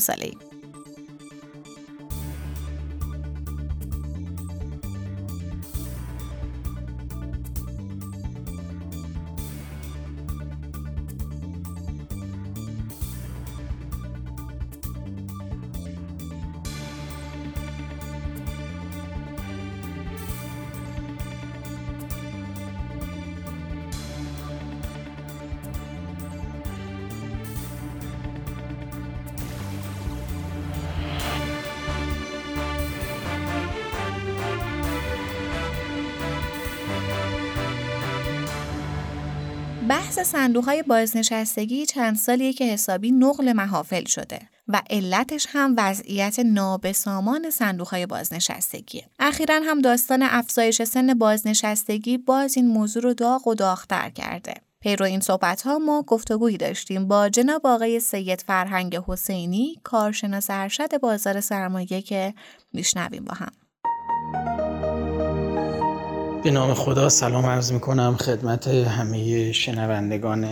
بحث 39.90 40.20
صندوق 40.20 40.66
های 40.66 40.84
بازنشستگی 40.84 41.86
چند 41.86 42.16
سالیه 42.16 42.54
که 42.54 42.66
حسابی 42.66 43.12
نقل 43.12 43.54
محافل 43.54 44.06
شده 44.06 44.40
و 44.68 44.82
علتش 44.90 45.48
هم 45.50 45.76
وضعیت 45.78 46.40
نابسامان 46.40 47.50
صندوق 47.50 47.88
های 47.88 48.06
بازنشستگیه. 48.06 49.06
اخیرا 49.20 49.60
هم 49.64 49.82
داستان 49.82 50.24
افزایش 50.24 50.84
سن 50.84 51.14
بازنشستگی 51.14 52.18
باز 52.18 52.58
این 52.58 52.68
موضوع 52.68 53.04
رو 53.04 53.14
داغ 53.14 53.48
و 53.48 53.56
داغتر 53.56 54.10
کرده. 54.10 54.54
پیرو 54.80 55.06
این 55.06 55.20
صحبت 55.20 55.62
ها 55.62 55.78
ما 55.78 56.02
گفتگویی 56.02 56.58
داشتیم 56.58 57.08
با 57.08 57.30
جناب 57.30 57.68
آقای 57.68 58.00
سید 58.00 58.42
فرهنگ 58.42 59.00
حسینی 59.08 59.76
کارشناس 59.84 60.48
ارشد 60.50 61.00
بازار 61.00 61.42
سرمایه 61.42 62.02
که 62.02 62.34
میشنویم 62.74 63.26
با 63.26 63.34
هم. 63.34 63.52
به 66.50 66.54
نام 66.54 66.74
خدا 66.74 67.10
سلام 67.10 67.46
عرض 67.46 67.72
می 67.72 67.80
کنم 67.80 68.16
خدمت 68.16 68.68
همه 68.68 69.52
شنوندگان 69.52 70.48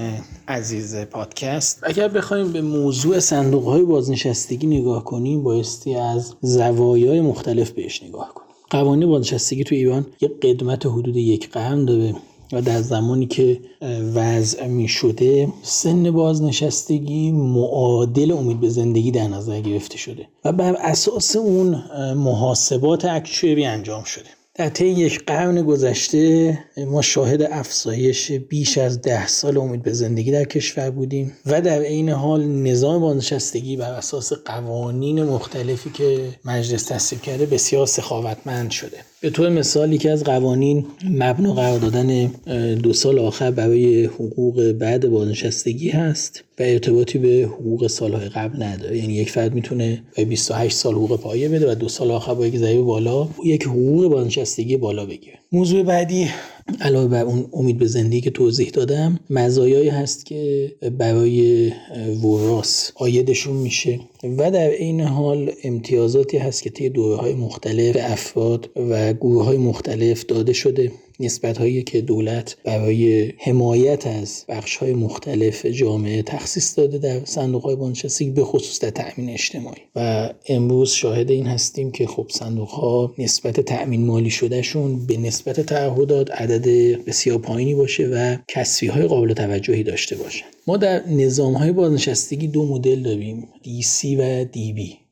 عزیز 0.47 0.95
پادکست. 0.95 1.79
اگر 1.83 2.07
بخوایم 2.07 2.51
به 2.51 2.61
موضوع 2.61 3.19
صندوق 3.19 3.63
های 3.63 3.83
بازنشستگی 3.83 4.67
نگاه 4.67 5.03
کنیم 5.03 5.43
بایستی 5.43 5.95
از 5.95 6.35
زوایای 6.41 7.21
مختلف 7.21 7.71
بهش 7.71 8.03
نگاه 8.03 8.33
کنیم. 8.33 8.49
قوانین 8.69 9.09
بازنشستگی 9.09 9.63
تو 9.63 9.75
ایران 9.75 10.05
یک 10.21 10.31
قدمت 10.41 10.85
حدود 10.85 11.15
یک 11.15 11.49
قرن 11.49 11.85
داره 11.85 12.15
و 12.53 12.61
در 12.61 12.81
زمانی 12.81 13.25
که 13.25 13.59
وضع 14.15 14.67
می 14.67 14.87
شده 14.87 15.47
سن 15.61 16.11
بازنشستگی 16.11 17.31
معادل 17.31 18.31
امید 18.31 18.59
به 18.59 18.69
زندگی 18.69 19.11
در 19.11 19.27
نظر 19.27 19.61
گرفته 19.61 19.97
شده 19.97 20.27
و 20.45 20.51
بر 20.51 20.73
اساس 20.73 21.35
اون 21.35 21.83
محاسبات 22.13 23.05
اکچوری 23.05 23.65
انجام 23.65 24.03
شده. 24.03 24.36
در 24.57 24.69
طی 24.69 24.87
یک 24.87 25.25
قرن 25.25 25.61
گذشته 25.61 26.59
ما 26.77 27.01
شاهد 27.01 27.41
افزایش 27.41 28.31
بیش 28.31 28.77
از 28.77 29.01
ده 29.01 29.27
سال 29.27 29.57
امید 29.57 29.83
به 29.83 29.93
زندگی 29.93 30.31
در 30.31 30.43
کشور 30.43 30.89
بودیم 30.89 31.37
و 31.45 31.61
در 31.61 31.81
عین 31.81 32.09
حال 32.09 32.45
نظام 32.47 33.01
بازنشستگی 33.01 33.77
بر 33.77 33.91
اساس 33.93 34.33
قوانین 34.33 35.23
مختلفی 35.23 35.89
که 35.89 36.29
مجلس 36.45 36.83
تصویب 36.83 37.21
کرده 37.21 37.45
بسیار 37.45 37.85
سخاوتمند 37.85 38.71
شده. 38.71 38.97
به 39.21 39.29
طور 39.29 39.49
مثال 39.49 39.93
یکی 39.93 40.09
از 40.09 40.23
قوانین 40.23 40.85
مبنا 41.09 41.53
قرار 41.53 41.79
دادن 41.79 42.25
دو 42.75 42.93
سال 42.93 43.19
آخر 43.19 43.51
برای 43.51 44.05
حقوق 44.05 44.71
بعد 44.71 45.09
بازنشستگی 45.09 45.89
هست 45.89 46.43
و 46.59 46.63
ارتباطی 46.63 47.17
به 47.17 47.49
حقوق 47.53 47.87
سالهای 47.87 48.29
قبل 48.29 48.63
نداره. 48.63 48.97
یعنی 48.97 49.13
یک 49.13 49.29
فرد 49.29 49.53
می‌تونه 49.53 50.03
به 50.15 50.25
28 50.25 50.75
سال 50.75 50.93
حقوق 50.93 51.19
پایه 51.19 51.49
بده 51.49 51.71
و 51.71 51.75
دو 51.75 51.89
سال 51.89 52.11
آخر 52.11 52.33
با 52.33 52.47
یک 52.47 52.57
ضریب 52.57 52.81
بالا 52.81 53.27
یک 53.45 53.63
حقوق 53.63 54.07
بازنشستگی 54.07 54.77
بالا 54.77 55.05
بگیره. 55.05 55.37
موضوع 55.51 55.83
بعدی 55.83 56.27
علاوه 56.81 57.07
بر 57.07 57.23
اون 57.23 57.45
امید 57.53 57.77
به 57.77 57.85
زندگی 57.85 58.21
که 58.21 58.31
توضیح 58.31 58.69
دادم 58.69 59.19
مزایایی 59.29 59.89
هست 59.89 60.25
که 60.25 60.71
برای 60.97 61.71
وراس 62.23 62.91
آیدشون 62.95 63.55
میشه. 63.55 63.99
و 64.23 64.51
در 64.51 64.69
این 64.69 65.01
حال 65.01 65.51
امتیازاتی 65.63 66.37
هست 66.37 66.63
که 66.63 66.69
طی 66.69 66.89
دوره 66.89 67.17
های 67.17 67.33
مختلف 67.33 67.93
به 67.93 68.11
افراد 68.11 68.69
و 68.75 69.13
گروه 69.13 69.45
های 69.45 69.57
مختلف 69.57 70.25
داده 70.25 70.53
شده. 70.53 70.91
نسبت 71.19 71.57
هایی 71.57 71.83
که 71.83 72.01
دولت 72.01 72.57
برای 72.63 73.33
حمایت 73.37 74.07
از 74.07 74.45
بخش 74.49 74.75
های 74.75 74.93
مختلف 74.93 75.65
جامعه 75.65 76.21
تخصیص 76.21 76.77
داده 76.77 76.97
در 76.97 77.25
صندوق 77.25 77.63
های 77.63 77.75
به 78.29 78.43
خصوص 78.43 78.79
در 78.79 78.89
تأمین 78.89 79.29
اجتماعی. 79.29 79.81
و 79.95 80.29
امروز 80.49 80.91
شاهد 80.91 81.31
این 81.31 81.47
هستیم 81.47 81.91
که 81.91 82.07
خب 82.07 82.27
صندوق 82.29 82.69
ها 82.69 83.13
نسبت 83.17 83.59
تأمین 83.59 84.05
مالی 84.05 84.29
شدهشون 84.29 85.05
به 85.05 85.17
نسبت 85.17 85.59
تعهدات 85.59 86.31
عدد 86.31 86.67
بسیار 87.05 87.37
پایینی 87.37 87.75
باشه 87.75 88.07
و 88.07 88.37
کسری 88.47 88.89
های 88.89 89.03
قابل 89.03 89.33
توجهی 89.33 89.83
داشته 89.83 90.15
باشن. 90.15 90.45
ما 90.67 90.77
در 90.77 91.07
نظام 91.09 91.53
های 91.53 91.71
بازنشستگی 91.71 92.47
دو 92.47 92.65
مدل 92.65 93.03
داریم 93.03 93.47
DC 93.63 94.06
و 94.15 94.45
DB 94.45 95.07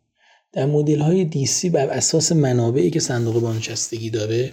در 0.54 0.66
مدل 0.66 1.00
های 1.00 1.30
DC 1.32 1.70
بر 1.72 1.90
اساس 1.90 2.32
منابعی 2.32 2.90
که 2.90 3.00
صندوق 3.00 3.42
بانشستگی 3.42 4.10
داره 4.10 4.52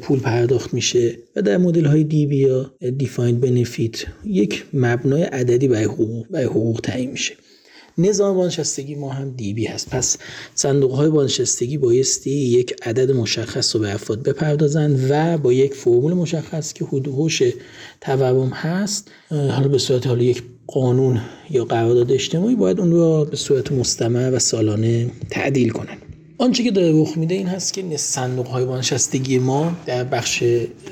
پول 0.00 0.20
پرداخت 0.20 0.74
میشه 0.74 1.18
و 1.36 1.42
در 1.42 1.56
مدل 1.58 1.84
های 1.84 2.04
دی 2.04 2.26
بی 2.26 2.36
یا 2.36 2.72
دیفایند 2.98 3.40
بنفیت 3.40 4.04
یک 4.24 4.64
مبنای 4.72 5.22
عددی 5.22 5.68
برای 5.68 5.84
حقوق 5.84 6.26
برای 6.28 6.46
حقوق 6.46 6.80
تعیین 6.80 7.10
میشه. 7.10 7.34
نظام 7.98 8.36
بانشستگی 8.36 8.94
ما 8.94 9.10
هم 9.10 9.30
دی 9.30 9.54
بی 9.54 9.66
هست. 9.66 9.90
پس 9.90 10.16
صندوق 10.54 10.92
های 10.92 11.10
بانشستگی 11.10 11.78
بایستی 11.78 12.30
یک 12.30 12.74
عدد 12.82 13.10
مشخص 13.10 13.76
رو 13.76 13.82
به 13.82 13.94
افراد 13.94 14.22
بپردازند 14.22 15.06
و 15.10 15.38
با 15.38 15.52
یک 15.52 15.74
فرمول 15.74 16.12
مشخص 16.12 16.72
که 16.72 16.84
حدوش 16.84 17.42
تورم 18.00 18.48
هست 18.48 19.10
حالا 19.30 19.68
به 19.68 19.78
صورت 19.78 20.06
حالا 20.06 20.22
یک 20.22 20.42
قانون 20.66 21.20
یا 21.50 21.64
قرارداد 21.64 22.12
اجتماعی 22.12 22.54
باید 22.54 22.80
اون 22.80 22.90
رو 22.90 23.24
به 23.24 23.36
صورت 23.36 23.72
مستمر 23.72 24.30
و 24.32 24.38
سالانه 24.38 25.10
تعدیل 25.30 25.70
کنن. 25.70 25.96
آنچه 26.38 26.62
که 26.62 26.70
داره 26.70 27.02
رخ 27.02 27.16
میده 27.16 27.34
این 27.34 27.46
هست 27.46 27.72
که 27.72 27.96
صندوق 27.96 28.46
های 28.46 28.64
بانشستگی 28.64 29.38
ما 29.38 29.76
در 29.86 30.04
بخش 30.04 30.44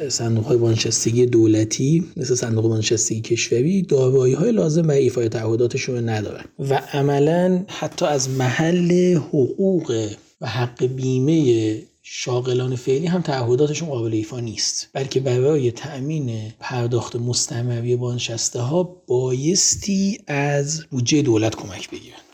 صندوق 0.09 0.45
های 0.45 0.57
بانشستگی 0.57 1.27
دولتی 1.27 2.05
مثل 2.17 2.35
صندوق 2.35 2.69
بانشستگی 2.69 3.21
کشوری 3.21 3.83
دارایی 3.83 4.35
های 4.35 4.53
لازم 4.53 4.83
برای 4.83 5.03
ایفای 5.03 5.29
تعهداتشون 5.29 6.09
ندارن. 6.09 6.45
و 6.59 6.75
عملا 6.93 7.65
حتی 7.69 8.07
از 8.07 8.31
محل 8.31 9.15
حقوق 9.15 10.09
و 10.41 10.47
حق 10.47 10.85
بیمه 10.85 11.75
شاغلان 12.13 12.77
فعلی 12.77 13.07
هم 13.07 13.21
تعهداتشون 13.23 13.89
قابل 13.89 14.13
ایفا 14.15 14.41
نیست. 14.41 14.89
بلکه 14.93 15.21
برای 15.21 15.71
تأمین 15.71 16.53
پرداخت 16.61 17.17
مستمری 17.17 17.97
بانشسته 17.97 18.61
ها 18.61 18.83
بایستی 18.83 20.19
از 20.27 20.87
بودجه 20.91 21.23
دولت 21.23 21.55
کمک 21.55 21.91
بگیرن. 21.91 22.30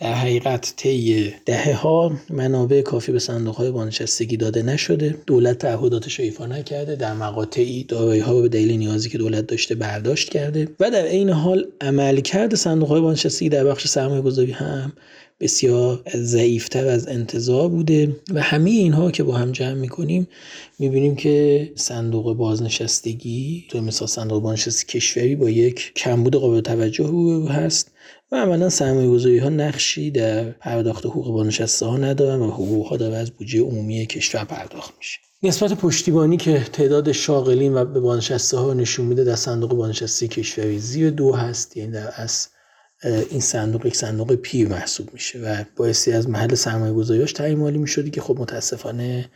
در 0.00 0.14
حقیقت 0.14 0.72
طی 0.76 1.32
دهه 1.46 1.74
ها 1.74 2.12
منابع 2.30 2.82
کافی 2.82 3.12
به 3.12 3.18
صندوق 3.18 3.54
های 3.54 3.70
بانشستگی 3.70 4.36
داده 4.36 4.62
نشده. 4.62 5.16
دولت 5.26 5.58
تعهداتش 5.58 6.18
رو 6.18 6.24
ایفا 6.24 6.46
نکرده. 6.46 6.96
در 6.96 7.14
مقاطعی 7.14 7.84
دارایی 7.84 8.20
ها 8.20 8.40
به 8.40 8.48
دلیل 8.48 8.78
نیازی 8.78 9.10
که 9.10 9.18
دولت 9.18 9.46
داشته 9.46 9.74
برداشت 9.74 10.28
کرده. 10.28 10.68
و 10.80 10.90
در 10.90 11.04
عین 11.04 11.30
حال 11.30 11.66
عملکرد 11.80 12.54
صندوق 12.54 12.88
های 12.88 13.00
بانشستگی 13.00 13.48
در 13.48 13.64
بخش 13.64 13.86
سرمایه 13.86 14.22
گذاری 14.22 14.52
هم 14.52 14.92
بسیار 15.40 16.02
ضعیفتر 16.16 16.86
از 16.86 17.08
انتظار 17.08 17.68
بوده. 17.68 18.16
و 18.34 18.42
همه 18.42 18.70
اینها 18.70 19.10
که 19.10 19.22
با 19.22 19.34
هم 19.34 19.52
جمع 19.52 19.74
می‌کنیم 19.74 20.28
می‌بینیم 20.78 21.16
که 21.16 21.70
صندوق 21.74 22.36
بازنشستگی 22.36 23.64
تو 23.68 23.80
مثال 23.80 24.08
صندوق 24.08 24.42
بازنشستگی 24.42 24.98
کشوری 24.98 25.36
با 25.36 25.50
یک 25.50 25.92
کمبود 25.96 26.36
قابل 26.36 26.60
توجه 26.60 27.48
هست. 27.48 27.90
و 28.32 28.36
عملا 28.36 28.68
سرمایه 28.68 29.10
گذاری 29.10 29.38
ها 29.38 29.48
نقشی 29.48 30.10
در 30.10 30.50
پرداخت 30.50 31.06
حقوق 31.06 31.32
بازنشسته 31.32 31.86
ها 31.86 31.96
ندارن 31.96 32.40
و 32.40 32.50
حقوق 32.50 32.86
ها 32.86 32.96
داره 32.96 33.16
از 33.16 33.30
بودجه 33.30 33.60
عمومی 33.60 34.06
کشور 34.06 34.44
پرداخت 34.44 34.94
میشه. 34.98 35.18
نسبت 35.42 35.72
پشتیبانی 35.72 36.36
که 36.36 36.64
تعداد 36.72 37.12
شاغلین 37.12 37.74
و 37.74 37.84
به 37.84 38.00
بازنشسته 38.00 38.56
ها 38.56 38.74
نشون 38.74 39.06
میده 39.06 39.24
در 39.24 39.36
صندوق 39.36 39.74
بازنشسته 39.74 40.28
کشوری 40.28 40.78
زیر 40.78 41.10
دو 41.10 41.32
هست 41.32 41.76
یعنی 41.76 41.92
در 41.92 42.12
از 42.16 42.48
این 43.30 43.40
صندوق 43.40 43.86
یک 43.86 43.96
صندوق 43.96 44.34
پیر 44.34 44.68
محسوب 44.68 45.08
میشه 45.12 45.38
و 45.38 45.64
بایستی 45.76 46.12
از 46.12 46.28
محل 46.28 46.54
سرمایه 46.54 46.92
گذاریاش 46.92 47.32
تعیین 47.32 47.58
مالی 47.58 47.78
می‌شدی 47.78 48.10
که 48.10 48.20
خب 48.20 48.40
متاسفانه 48.40 49.30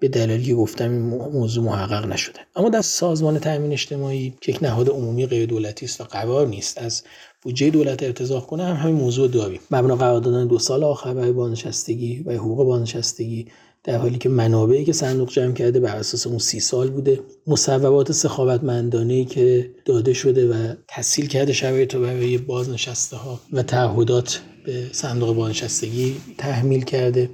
به 0.00 0.08
دلیلی 0.08 0.44
که 0.44 0.54
گفتم 0.54 0.90
این 0.90 1.02
موضوع 1.32 1.64
محقق 1.64 2.06
نشده. 2.06 2.40
اما 2.56 2.68
در 2.68 2.82
سازمان 2.82 3.38
تامین 3.38 3.72
اجتماعی 3.72 4.34
که 4.40 4.52
یک 4.52 4.62
نهاد 4.62 4.88
عمومی 4.88 5.26
غیر 5.26 5.46
دولتی 5.46 5.86
است 5.86 6.00
و 6.00 6.04
قرار 6.04 6.46
نیست 6.46 6.78
از 6.78 7.02
بودجه 7.44 7.70
دولت 7.70 8.02
ارتضا 8.02 8.40
کنه 8.40 8.64
هم 8.64 8.76
همین 8.76 8.94
موضوع 8.94 9.28
داریم 9.28 9.60
مبنا 9.70 9.96
قرار 9.96 10.20
دادن 10.20 10.46
دو 10.46 10.58
سال 10.58 10.84
آخر 10.84 11.14
برای 11.14 11.32
بازنشستگی 11.32 12.22
و 12.26 12.32
حقوق 12.32 12.64
بازنشستگی 12.64 13.46
در 13.84 13.96
حالی 13.96 14.18
که 14.18 14.28
منابعی 14.28 14.84
که 14.84 14.92
صندوق 14.92 15.30
جمع 15.30 15.52
کرده 15.52 15.80
بر 15.80 15.96
اساس 15.96 16.26
اون 16.26 16.38
سی 16.38 16.60
سال 16.60 16.90
بوده. 16.90 17.20
مصوبات 17.46 18.12
سخاوتمندانه 18.12 19.24
که 19.24 19.70
داده 19.84 20.12
شده 20.12 20.48
و 20.48 20.74
تسهیل 20.88 21.26
کرده 21.28 21.52
شرایط 21.52 21.94
رو 21.94 22.00
برای 22.00 22.38
بازنشسته 22.38 23.16
ها 23.16 23.40
و 23.52 23.62
تعهدات 23.62 24.40
به 24.66 24.86
صندوق 24.92 25.36
بازنشستگی 25.36 26.16
تحمیل 26.38 26.84
کرده. 26.84 27.30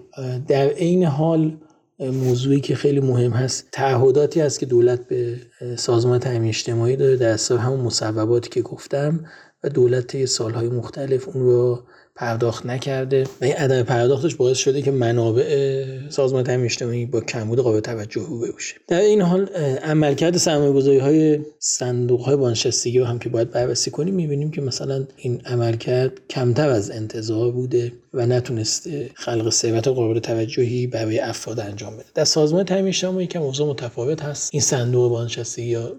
در 0.48 0.68
عین 0.68 1.04
حال 1.04 1.56
موضوعی 2.00 2.60
که 2.60 2.74
خیلی 2.74 3.00
مهم 3.00 3.30
هست 3.30 3.68
تعهداتی 3.72 4.40
است 4.40 4.60
که 4.60 4.66
دولت 4.66 5.08
به 5.08 5.36
سازمان 5.76 6.18
تامین 6.18 6.48
اجتماعی 6.48 6.96
داره 6.96 7.16
در 7.16 7.28
اثر 7.28 7.56
همون 7.56 7.80
مصوباتی 7.80 8.50
که 8.50 8.62
گفتم. 8.62 9.24
و 9.64 9.68
دولت 9.68 10.24
سالهای 10.24 10.68
مختلف 10.68 11.28
اون 11.28 11.44
رو 11.44 11.82
پرداخت 12.20 12.66
نکرده 12.66 13.24
و 13.40 13.44
این 13.44 13.54
عدم 13.54 13.82
پرداختش 13.82 14.34
باعث 14.34 14.58
شده 14.58 14.82
که 14.82 14.90
منابع 14.90 15.86
سازمان 16.08 16.44
تامین 16.44 16.64
اجتماعی 16.64 17.06
با 17.06 17.20
کمبود 17.20 17.58
قابل 17.58 17.80
توجه 17.80 18.20
رو 18.28 18.52
بشه. 18.56 18.74
در 18.88 19.00
این 19.00 19.22
حال 19.22 19.46
عملکرد 19.84 20.36
سرمایه‌گذاری 20.36 20.98
های 20.98 21.38
صندوق 21.58 22.20
های 22.20 22.36
بانشستگی 22.36 22.98
رو 22.98 23.04
هم 23.04 23.18
که 23.18 23.28
باید 23.28 23.50
بررسی 23.50 23.90
کنیم 23.90 24.14
می‌بینیم 24.14 24.50
که 24.50 24.60
مثلا 24.60 25.06
این 25.16 25.40
عملکرد 25.46 26.12
کمتر 26.30 26.68
از 26.68 26.90
انتظار 26.90 27.50
بوده 27.50 27.92
و 28.14 28.26
نتونسته 28.26 29.10
خلق 29.14 29.50
ثروت 29.50 29.88
قابل 29.88 30.18
توجهی 30.18 30.86
برای 30.86 31.18
افراد 31.18 31.60
انجام 31.60 31.94
بده. 31.94 32.04
در 32.14 32.24
سازمان 32.24 32.64
تامین 32.64 32.86
اجتماعی 32.86 33.26
که 33.26 33.38
موضوع 33.38 33.70
متفاوت 33.70 34.22
هست 34.22 34.50
این 34.52 34.62
صندوق 34.62 35.10
بازنشستگی 35.10 35.66
یا 35.66 35.92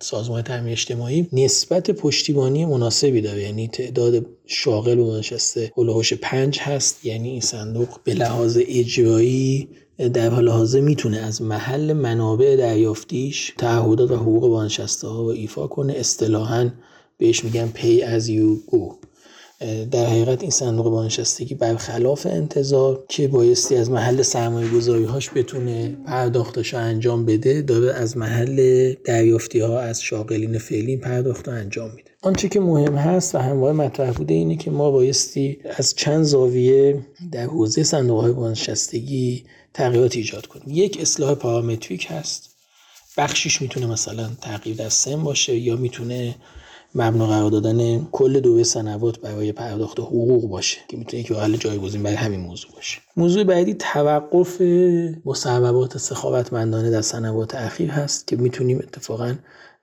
سازمان 0.00 0.42
تامین 0.42 0.72
اجتماعی 0.72 1.28
نسبت 1.32 1.90
پشتیبانی 1.90 2.66
مناسبی 2.66 3.20
داره 3.20 3.42
یعنی 3.42 3.68
تعداد 3.68 4.26
شاغل 4.46 4.94
بازنشسته 4.94 5.72
هلوهوش 5.76 6.12
پنج 6.12 6.58
هست. 6.58 7.04
یعنی 7.04 7.28
این 7.28 7.40
صندوق 7.40 7.88
به 8.04 8.14
لحاظ 8.14 8.58
اجرایی 8.66 9.68
در 10.14 10.28
حال 10.28 10.48
حاضر 10.48 10.80
می‌تونه 10.80 11.16
از 11.16 11.42
محل 11.42 11.92
منابع 11.92 12.56
دریافتیش 12.56 13.52
تعهدات 13.58 14.10
و 14.10 14.16
حقوق 14.16 14.48
بازنشسته 14.48 15.08
ها 15.08 15.22
رو 15.22 15.28
ایفا 15.28 15.66
کنه. 15.66 15.92
اصطلاحا 15.92 16.70
بهش 17.18 17.44
میگن 17.44 17.72
pay 17.74 18.00
as 18.02 18.24
you 18.28 18.72
go. 18.72 19.05
در 19.90 20.06
حقیقت 20.06 20.42
این 20.42 20.50
صندوق 20.50 20.90
بازنشستگی 20.90 21.54
برخلاف 21.54 22.26
انتظار 22.26 23.04
که 23.08 23.28
بایستی 23.28 23.76
از 23.76 23.90
محل 23.90 24.22
سرمایه 24.22 24.70
گذاری 24.70 25.04
هاش 25.04 25.30
بتونه 25.34 25.96
پرداختش 26.06 26.74
انجام 26.74 27.24
بده 27.26 27.62
داره 27.62 27.92
از 27.92 28.16
محل 28.16 28.92
دریافتی 29.04 29.60
ها 29.60 29.80
از 29.80 30.02
شاغلین 30.02 30.58
فعلی 30.58 30.96
پرداخت 30.96 31.48
انجام 31.48 31.90
میده. 31.90 32.10
آنچه 32.22 32.48
که 32.48 32.60
مهم 32.60 32.94
هست 32.94 33.34
و 33.34 33.38
همواره 33.38 33.76
مطرح 33.76 34.10
بوده 34.10 34.34
اینه 34.34 34.56
که 34.56 34.70
ما 34.70 34.90
بایستی 34.90 35.58
از 35.76 35.94
چند 35.94 36.24
زاویه 36.24 37.06
در 37.32 37.44
حوزه 37.44 37.82
صندوق 37.82 38.20
های 38.20 38.32
بازنشستگی 38.32 39.44
تغییرات 39.74 40.16
ایجاد 40.16 40.46
کنیم. 40.46 40.66
یک 40.68 40.98
اصلاح 41.00 41.34
پارامتریک 41.34 42.06
هست. 42.10 42.56
بخشیش 43.16 43.62
می‌تونه 43.62 43.86
مثلا 43.86 44.30
تغییر 44.40 44.76
در 44.76 44.88
سن 44.88 45.22
باشه 45.22 45.56
یا 45.56 45.76
می‌تونه 45.76 46.34
مبنا 46.94 47.26
قرار 47.26 47.50
دادن 47.50 48.08
کل 48.12 48.40
دوره 48.40 48.62
سنوات 48.62 49.20
برای 49.20 49.52
پرداخت 49.52 50.00
حقوق 50.00 50.48
باشه 50.48 50.78
که 50.88 50.96
می‌تونه 50.96 51.20
یک 51.20 51.32
حل 51.32 51.56
جایگزین 51.56 52.02
برای 52.02 52.16
همین 52.16 52.40
موضوع 52.40 52.70
باشه. 52.74 52.98
موضوع 53.16 53.44
بعدی 53.44 53.74
توقف 53.74 54.60
مصوبات 55.24 55.98
سخاوتمندانه 55.98 56.90
در 56.90 57.00
سنوات 57.00 57.54
اخیر 57.54 57.90
هست 57.90 58.26
که 58.26 58.36
می‌تونیم 58.36 58.78
اتفاقا 58.78 59.34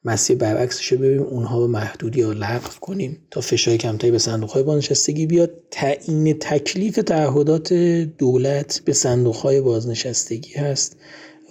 مسیر 0.05 0.37
برعکسش 0.37 0.87
رو 0.87 0.97
ببینیم 0.97 1.23
اونها 1.23 1.59
رو 1.59 1.67
محدودی 1.67 2.19
یا 2.19 2.31
لغو 2.31 2.69
کنیم 2.81 3.17
تا 3.31 3.41
فشار 3.41 3.77
کمتری 3.77 4.11
به 4.11 4.17
صندوق 4.17 4.49
های 4.49 4.63
بازنشستگی 4.63 5.25
بیاد. 5.25 5.51
تعیین 5.71 6.33
تکلیف 6.39 6.95
تعهدات 6.95 7.73
دولت 8.17 8.81
به 8.85 8.93
صندوق 8.93 9.35
های 9.35 9.61
بازنشستگی 9.61 10.53
هست 10.53 10.97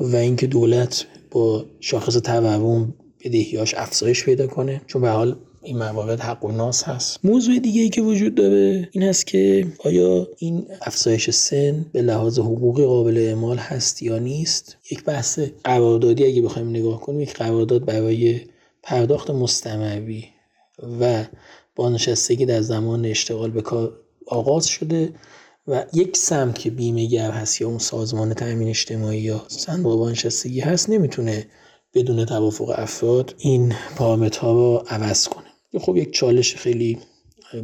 و 0.00 0.16
اینکه 0.16 0.46
دولت 0.46 1.06
با 1.30 1.64
شاخص 1.80 2.14
تورم 2.14 2.94
بدهیاش 3.24 3.74
افزایش 3.74 4.24
پیدا 4.24 4.46
کنه. 4.46 4.80
چون 4.87 5.02
به 5.02 5.11
حال 5.11 5.37
این 5.62 5.78
موارد 5.78 6.20
حق 6.20 6.44
و 6.44 6.52
ناس 6.52 6.85
هست. 6.85 7.18
موضوع 7.24 7.58
دیگه 7.58 7.82
ای 7.82 7.88
که 7.88 8.02
وجود 8.02 8.35
داره 8.35 8.88
این 8.92 9.02
هست 9.02 9.26
که 9.26 9.66
آیا 9.85 10.28
این 10.38 10.66
افزایش 10.80 11.30
سن 11.30 11.87
به 11.92 12.02
لحاظ 12.02 12.38
حقوقی 12.38 12.85
قابل 12.85 13.18
اعمال 13.18 13.56
هست 13.56 14.02
یا 14.02 14.18
نیست؟ 14.18 14.76
یک 14.90 15.04
بحث 15.04 15.38
قراردادی 15.64 16.24
اگه 16.24 16.42
بخوایم 16.42 16.70
نگاه 16.70 17.00
کنیم 17.00 17.20
یک 17.20 17.35
قرارداد 17.35 17.85
برای 17.85 18.40
پرداخت 18.82 19.30
مستمری 19.30 20.24
و 21.00 21.24
بازنشستگی 21.76 22.46
در 22.46 22.61
زمان 22.61 23.04
اشتغال 23.04 23.50
به 23.50 23.62
کار 23.62 23.92
آغاز 24.26 24.66
شده 24.66 25.12
و 25.68 25.85
یک 25.92 26.16
سمت 26.16 26.58
که 26.58 26.70
بیمه 26.70 27.06
گر 27.06 27.30
هست 27.30 27.61
یا 27.61 27.68
اون 27.68 27.78
سازمان 27.78 28.35
تأمین 28.35 28.68
اجتماعی 28.68 29.20
یا 29.20 29.44
صندوق 29.48 29.98
بازنشستگی 29.98 30.61
هست 30.61 30.90
نمی‌تونه 30.90 31.46
بدون 31.94 32.24
توافق 32.24 32.74
افراد 32.76 33.35
این 33.38 33.74
پارامترها 33.96 34.52
رو 34.52 34.85
عوض 34.88 35.28
کنه. 35.28 35.46
خب 35.81 35.96
یک 35.96 36.12
چالش 36.12 36.57
خیلی 36.57 36.98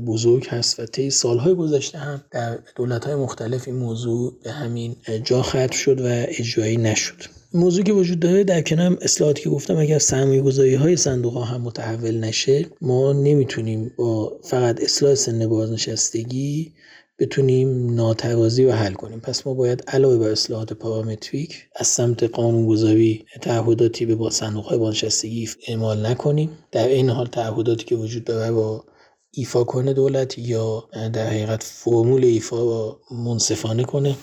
بزرگ 0.06 0.46
هست 0.48 0.80
و 0.80 0.86
طی 0.86 1.10
سالهای 1.10 1.54
گذشته 1.54 1.98
هم 1.98 2.24
در 2.30 2.58
دولت‌های 2.76 3.14
مختلف 3.14 3.68
این 3.68 3.76
موضوع 3.76 4.38
به 4.44 4.52
همین 4.52 4.96
جا 5.24 5.42
ختم 5.42 5.70
شد 5.70 6.00
و 6.00 6.04
اجرایی 6.08 6.76
نشد. 6.76 7.37
موضوعی 7.54 7.84
که 7.84 7.92
وجود 7.92 8.20
داره 8.20 8.44
در 8.44 8.62
کنار 8.62 8.98
اصلاحاتی 9.00 9.42
که 9.42 9.50
گفتم 9.50 9.76
اگر 9.76 9.98
سرمایه 9.98 10.42
گذاری 10.42 10.74
های 10.74 10.96
صندوق 10.96 11.34
ها 11.34 11.44
هم 11.44 11.60
متحول 11.60 12.20
نشه 12.20 12.66
ما 12.80 13.12
نمی‌تونیم 13.12 13.92
با 13.96 14.38
فقط 14.42 14.82
اصلاح 14.82 15.14
سن 15.14 15.46
بازنشستگی 15.46 16.72
بتونیم 17.18 17.94
ناتوازی 17.94 18.64
رو 18.64 18.72
حل 18.72 18.92
کنیم. 18.92 19.20
پس 19.20 19.46
ما 19.46 19.54
باید 19.54 19.84
علاوه 19.88 20.18
بر 20.18 20.30
اصلاحات 20.30 20.72
پارامتریک 20.72 21.66
از 21.76 21.86
سمت 21.86 22.22
قانونگذاری 22.22 23.24
تعهداتی 23.40 24.06
به 24.06 24.14
با 24.14 24.30
صندوق 24.30 24.64
های 24.64 24.78
بازنشستگی 24.78 25.48
اعمال 25.68 26.06
نکنیم. 26.06 26.50
در 26.72 26.88
این 26.88 27.10
حال 27.10 27.26
تعهداتی 27.26 27.84
که 27.84 27.96
وجود 27.96 28.24
داره 28.24 28.52
با 28.52 28.84
ایفا 29.30 29.64
کنه 29.64 29.92
دولت 29.92 30.38
یا 30.38 30.88
در 31.12 31.26
حقیقت 31.26 31.62
فرمول 31.62 32.24
ایفا 32.24 32.96
منصفانه 33.10 33.84
کنه. 33.84 34.16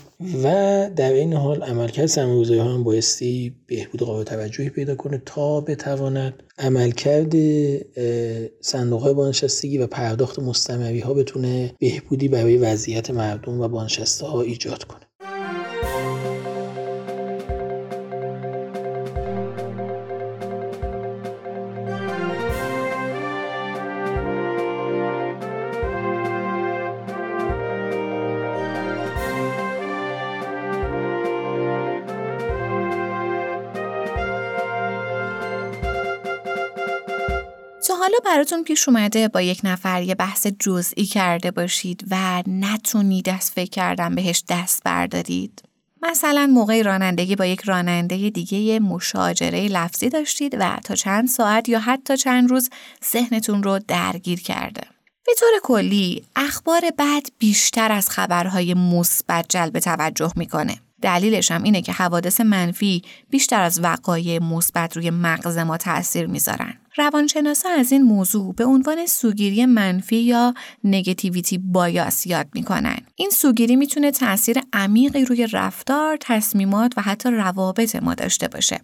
و 0.44 0.89
در 0.96 1.13
این 1.13 1.34
حال 1.34 1.63
عملکرد 1.63 2.06
سرمایه‌گذاری 2.06 2.60
ها 2.60 2.74
هم 2.74 2.84
بایستی 2.84 3.56
بهبود 3.68 4.04
قابل 4.04 4.24
توجهی 4.24 4.70
پیدا 4.70 4.96
کنه 4.96 5.22
تا 5.26 5.62
بتواند 5.62 6.44
عملکرد 6.58 7.34
صندوق 8.62 9.02
های 9.02 9.13
بانشستگی 9.13 9.78
و 9.78 9.88
پرداخت 9.88 10.39
مستمری 10.39 11.00
ها 11.00 11.13
بتونه 11.13 11.74
بهبودی 11.80 12.28
برای 12.28 12.58
وضعیت 12.58 13.12
مردم 13.12 13.62
و 13.62 13.68
بانشسته 13.68 14.26
ها 14.26 14.41
ایجاد 14.41 14.84
کنه. 14.84 15.05
حالا 38.06 38.18
براتون 38.26 38.63
پیش 38.63 38.89
اومده 38.89 39.28
با 39.28 39.41
یک 39.41 39.62
نفر 39.63 40.02
یه 40.02 40.15
بحث 40.15 40.48
جزئی 40.48 41.06
کرده 41.06 41.52
باشید 41.52 42.06
و 42.12 42.44
نتونید 42.48 43.30
از 43.30 43.52
فکر 43.52 43.70
کردن 43.70 44.15
بهش 44.15 44.44
دست 44.50 44.84
بردارید؟ 44.84 45.63
مثلا 46.02 46.48
موقع 46.48 46.82
رانندگی 46.82 47.36
با 47.36 47.46
یک 47.46 47.62
راننده 47.62 48.30
دیگه 48.30 48.80
مشاجره 48.80 49.68
لفظی 49.68 50.10
داشتید 50.10 50.56
و 50.60 50.78
تا 50.84 50.96
چند 50.96 51.28
ساعت 51.28 51.70
یا 51.70 51.80
حتی 51.80 52.18
چند 52.18 52.50
روز 52.50 52.70
ذهنتون 53.12 53.63
رو 53.63 53.80
درگیر 53.88 54.41
کرده. 54.41 54.82
به 55.26 55.32
طور 55.39 55.52
کلی 55.63 56.24
اخبار 56.36 56.82
بد 56.98 57.24
بیشتر 57.39 57.91
از 57.91 58.10
خبرهای 58.10 58.74
مثبت 58.74 59.46
جلب 59.50 59.80
توجه 59.80 60.32
می‌کنه. 60.36 60.78
دلیلش 61.06 61.52
هم 61.52 61.63
اینه 61.63 61.82
که 61.82 61.91
حوادث 61.91 62.41
منفی 62.41 63.02
بیشتر 63.30 63.62
از 63.62 63.80
وقایع 63.84 64.39
مثبت 64.39 64.98
روی 64.98 65.10
مغز 65.10 65.58
ما 65.58 65.78
تاثیر 65.78 66.26
می‌ذارن. 66.26 66.74
روانشناسا 66.98 67.70
از 67.70 67.91
این 67.91 68.02
موضوع 68.02 68.54
به 68.54 68.65
عنوان 68.65 69.06
سوگیری 69.06 69.65
منفی 69.65 70.15
یا 70.15 70.54
نگتیویتی 70.84 71.58
بایاس 71.58 72.28
یاد 72.28 72.48
می‌کنن. 72.54 72.98
این 73.15 73.30
سوگیری 73.30 73.76
می‌تونه 73.76 74.12
تاثیر 74.12 74.58
عمیقی 74.74 75.26
روی 75.26 75.48
رفتار، 75.48 76.18
تصمیمات 76.22 76.94
و 76.98 77.02
حتی 77.02 77.30
روابط 77.30 77.96
ما 77.96 78.13
داشته 78.13 78.48
باشه. 78.48 78.82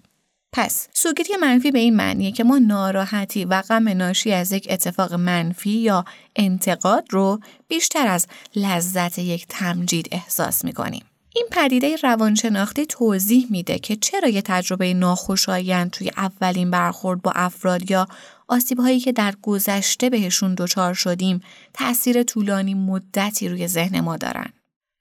پس 0.53 0.87
سوگیری 0.93 1.35
منفی 1.41 1.71
به 1.71 1.79
این 1.79 1.95
معنیه 1.95 2.31
که 2.31 2.43
ما 2.43 2.57
ناراحتی 2.57 3.45
و 3.45 3.61
غم 3.61 3.89
ناشی 3.89 4.31
از 4.31 4.51
یک 4.51 4.67
اتفاق 4.69 5.13
منفی 5.13 5.69
یا 5.69 6.05
انتقاد 6.35 7.07
رو 7.09 7.39
بیشتر 7.67 8.07
از 8.07 8.27
لذت 8.55 9.19
یک 9.19 9.45
تمجید 9.49 10.07
احساس 10.11 10.65
می‌کنیم. 10.65 11.03
این 11.35 11.47
پدیده 11.51 11.95
روانشناختی 11.95 12.85
توضیح 12.85 13.47
میده 13.49 13.79
که 13.79 13.95
چرا 13.95 14.29
یه 14.29 14.41
تجربه 14.41 14.93
ناخوشایند 14.93 15.91
توی 15.91 16.11
اولین 16.17 16.71
برخورد 16.71 17.21
با 17.21 17.31
افراد 17.35 17.91
یا 17.91 18.07
آسیبهایی 18.47 18.99
که 18.99 19.11
در 19.11 19.33
گذشته 19.41 20.09
بهشون 20.09 20.55
دچار 20.55 20.93
شدیم 20.93 21.41
تأثیر 21.73 22.23
طولانی 22.23 22.73
مدتی 22.73 23.49
روی 23.49 23.67
ذهن 23.67 23.99
ما 23.99 24.17
دارن. 24.17 24.53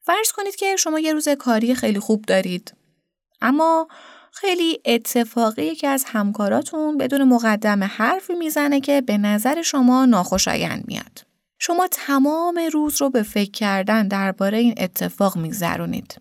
فرض 0.02 0.32
کنید 0.32 0.56
که 0.56 0.76
شما 0.76 0.98
یه 0.98 1.12
روز 1.12 1.28
کاری 1.28 1.74
خیلی 1.74 1.98
خوب 2.00 2.24
دارید 2.24 2.74
اما 3.40 3.88
خیلی 4.32 4.80
اتفاقی 4.84 5.74
که 5.74 5.88
از 5.88 6.04
همکاراتون 6.06 6.98
بدون 6.98 7.24
مقدم 7.24 7.84
حرفی 7.84 8.34
می‌زنه 8.34 8.80
که 8.80 9.00
به 9.00 9.18
نظر 9.18 9.62
شما 9.62 10.04
ناخوشایند 10.04 10.84
میاد. 10.86 11.29
شما 11.62 11.88
تمام 11.90 12.60
روز 12.72 13.00
رو 13.00 13.10
به 13.10 13.22
فکر 13.22 13.50
کردن 13.50 14.08
درباره 14.08 14.58
این 14.58 14.74
اتفاق 14.76 15.36
میگذرونید. 15.36 16.20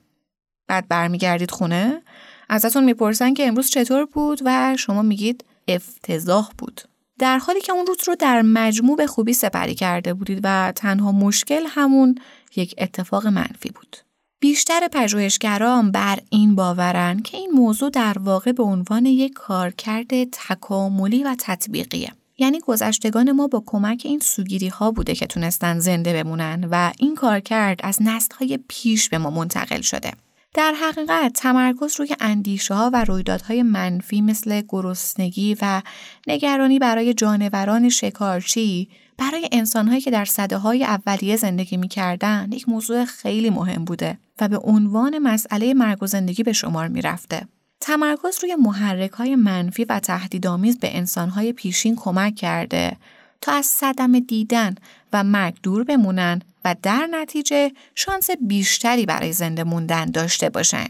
بعد 0.67 0.87
برمیگردید 0.87 1.51
خونه 1.51 2.01
ازتون 2.49 2.83
می‌پرسن 2.83 3.33
که 3.33 3.47
امروز 3.47 3.69
چطور 3.69 4.05
بود 4.05 4.39
و 4.45 4.75
شما 4.77 5.01
میگید 5.01 5.45
افتضاح 5.67 6.49
بود. 6.57 6.81
در 7.19 7.37
حالی 7.37 7.61
که 7.61 7.71
اون 7.71 7.85
روز 7.85 7.97
رو 8.07 8.15
در 8.15 8.41
مجموع 8.41 8.97
به 8.97 9.07
خوبی 9.07 9.33
سپری 9.33 9.75
کرده 9.75 10.13
بودید 10.13 10.39
و 10.43 10.73
تنها 10.75 11.11
مشکل 11.11 11.65
همون 11.67 12.15
یک 12.55 12.75
اتفاق 12.77 13.27
منفی 13.27 13.69
بود. 13.69 13.97
بیشتر 14.39 14.87
پژوهشگران 14.87 15.91
بر 15.91 16.19
این 16.29 16.55
باورن 16.55 17.19
که 17.19 17.37
این 17.37 17.51
موضوع 17.51 17.89
در 17.89 18.17
واقع 18.19 18.51
به 18.51 18.63
عنوان 18.63 19.05
یک 19.05 19.33
کارکرد 19.33 20.23
تکاملی 20.23 21.23
و 21.23 21.35
تطبیقیه. 21.39 22.11
یعنی 22.39 22.59
گذشتگان 22.59 23.31
ما 23.31 23.47
با 23.47 23.63
کمک 23.65 24.01
این 24.05 24.19
سوگیری 24.19 24.67
ها 24.67 24.91
بوده 24.91 25.15
که 25.15 25.27
تونستن 25.27 25.79
زنده 25.79 26.13
بمونن 26.13 26.67
و 26.71 26.91
این 26.99 27.15
کار 27.15 27.39
کرد 27.39 27.79
از 27.83 27.97
نسل 28.01 28.35
های 28.35 28.59
پیش 28.67 29.09
به 29.09 29.17
ما 29.17 29.29
منتقل 29.29 29.81
شده. 29.81 30.11
در 30.53 30.73
حقیقت 30.73 31.33
تمرکز 31.33 31.99
روی 31.99 32.15
اندیشه 32.19 32.73
ها 32.73 32.89
و 32.93 33.03
رویدادهای 33.03 33.63
منفی 33.63 34.21
مثل 34.21 34.61
گرسنگی 34.69 35.57
و 35.61 35.81
نگرانی 36.27 36.79
برای 36.79 37.13
جانوران 37.13 37.89
شکارچی 37.89 38.89
برای 39.17 39.49
انسانهایی 39.51 40.01
که 40.01 40.11
در 40.11 40.25
صده 40.25 40.57
های 40.57 40.83
اولیه 40.83 41.35
زندگی 41.35 41.77
می‌کردن 41.77 42.49
یک 42.51 42.69
موضوع 42.69 43.05
خیلی 43.05 43.49
مهم 43.49 43.85
بوده 43.85 44.19
و 44.41 44.47
به 44.47 44.57
عنوان 44.57 45.19
مسئله 45.19 45.73
مرگ 45.73 46.03
و 46.03 46.07
زندگی 46.07 46.43
به 46.43 46.53
شمار 46.53 46.87
می‌رفته. 46.87 47.47
تمرکز 47.81 48.39
روی 48.41 48.55
محرک 48.55 49.11
های 49.11 49.35
منفی 49.35 49.85
و 49.85 49.99
تهدیدآمیز 49.99 50.79
به 50.79 50.97
انسانهای 50.97 51.53
پیشین 51.53 51.95
کمک 51.95 52.35
کرده 52.35 52.97
تا 53.41 53.51
از 53.51 53.65
صدم 53.65 54.19
دیدن 54.19 54.75
و 55.13 55.23
مرگ 55.23 55.57
دور 55.63 55.83
بمونن 55.83 56.41
و 56.65 56.75
در 56.83 57.07
نتیجه 57.11 57.71
شانس 57.95 58.29
بیشتری 58.41 59.05
برای 59.05 59.33
زنده 59.33 59.63
موندن 59.63 60.05
داشته 60.05 60.49
باشن. 60.49 60.87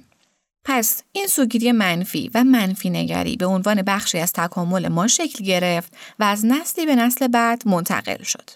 پس 0.66 1.04
این 1.12 1.28
سوگیری 1.28 1.72
منفی 1.72 2.32
و 2.34 2.44
منفی 2.44 2.90
نگری 2.90 3.36
به 3.36 3.46
عنوان 3.46 3.82
بخشی 3.82 4.20
از 4.20 4.34
تکامل 4.34 4.88
ما 4.88 5.08
شکل 5.08 5.44
گرفت 5.44 5.94
و 6.20 6.24
از 6.24 6.46
نسلی 6.46 6.86
به 6.86 6.96
نسل 6.96 7.28
بعد 7.28 7.68
منتقل 7.68 8.24
شد. 8.24 8.50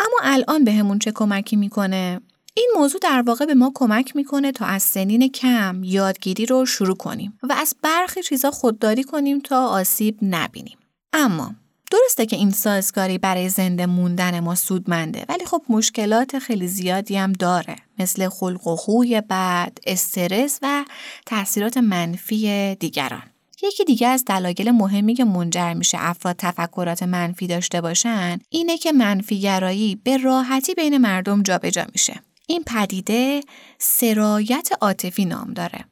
اما 0.00 0.18
الان 0.22 0.64
به 0.64 0.72
همون 0.72 0.98
چه 0.98 1.12
کمکی 1.12 1.56
می‌کنه؟ 1.56 2.20
این 2.54 2.70
موضوع 2.76 3.00
در 3.00 3.22
واقع 3.26 3.44
به 3.44 3.54
ما 3.54 3.72
کمک 3.74 4.16
می‌کنه 4.16 4.52
تا 4.52 4.66
از 4.66 4.82
سنین 4.82 5.28
کم 5.28 5.80
یادگیری 5.84 6.46
رو 6.46 6.66
شروع 6.66 6.96
کنیم 6.96 7.38
و 7.42 7.52
از 7.52 7.74
برخی 7.82 8.22
چیزا 8.22 8.50
خودداری 8.50 9.04
کنیم 9.04 9.40
تا 9.40 9.66
آسیب 9.66 10.18
نبینیم. 10.22 10.78
اما 11.12 11.54
درسته 11.90 12.26
که 12.26 12.36
این 12.36 12.50
سازگاری 12.50 13.18
برای 13.18 13.48
زنده 13.48 13.86
موندن 13.86 14.40
ما 14.40 14.54
سودمنده 14.54 15.24
ولی 15.28 15.46
خب 15.46 15.62
مشکلات 15.68 16.38
خیلی 16.38 16.68
زیادی 16.68 17.16
هم 17.16 17.32
داره 17.32 17.76
مثل 17.98 18.28
خلق 18.28 18.66
و 18.66 18.76
خوی 18.76 19.20
بد، 19.20 19.78
استرس 19.86 20.58
و 20.62 20.84
تاثیرات 21.26 21.76
منفی 21.76 22.74
دیگران. 22.80 23.22
یکی 23.62 23.84
دیگه 23.84 24.08
از 24.08 24.24
دلایل 24.24 24.70
مهمی 24.70 25.14
که 25.14 25.24
منجر 25.24 25.74
میشه 25.74 25.98
افراد 26.00 26.36
تفکرات 26.38 27.02
منفی 27.02 27.46
داشته 27.46 27.80
باشن 27.80 28.38
اینه 28.48 28.78
که 28.78 28.92
منفیگرایی 28.92 29.96
به 30.04 30.16
راحتی 30.16 30.74
بین 30.74 30.98
مردم 30.98 31.42
جابجا 31.42 31.86
میشه. 31.92 32.20
این 32.52 32.64
پدیده 32.66 33.40
سرایت 33.78 34.68
عاطفی 34.80 35.24
نام 35.24 35.52
داره. 35.52 35.84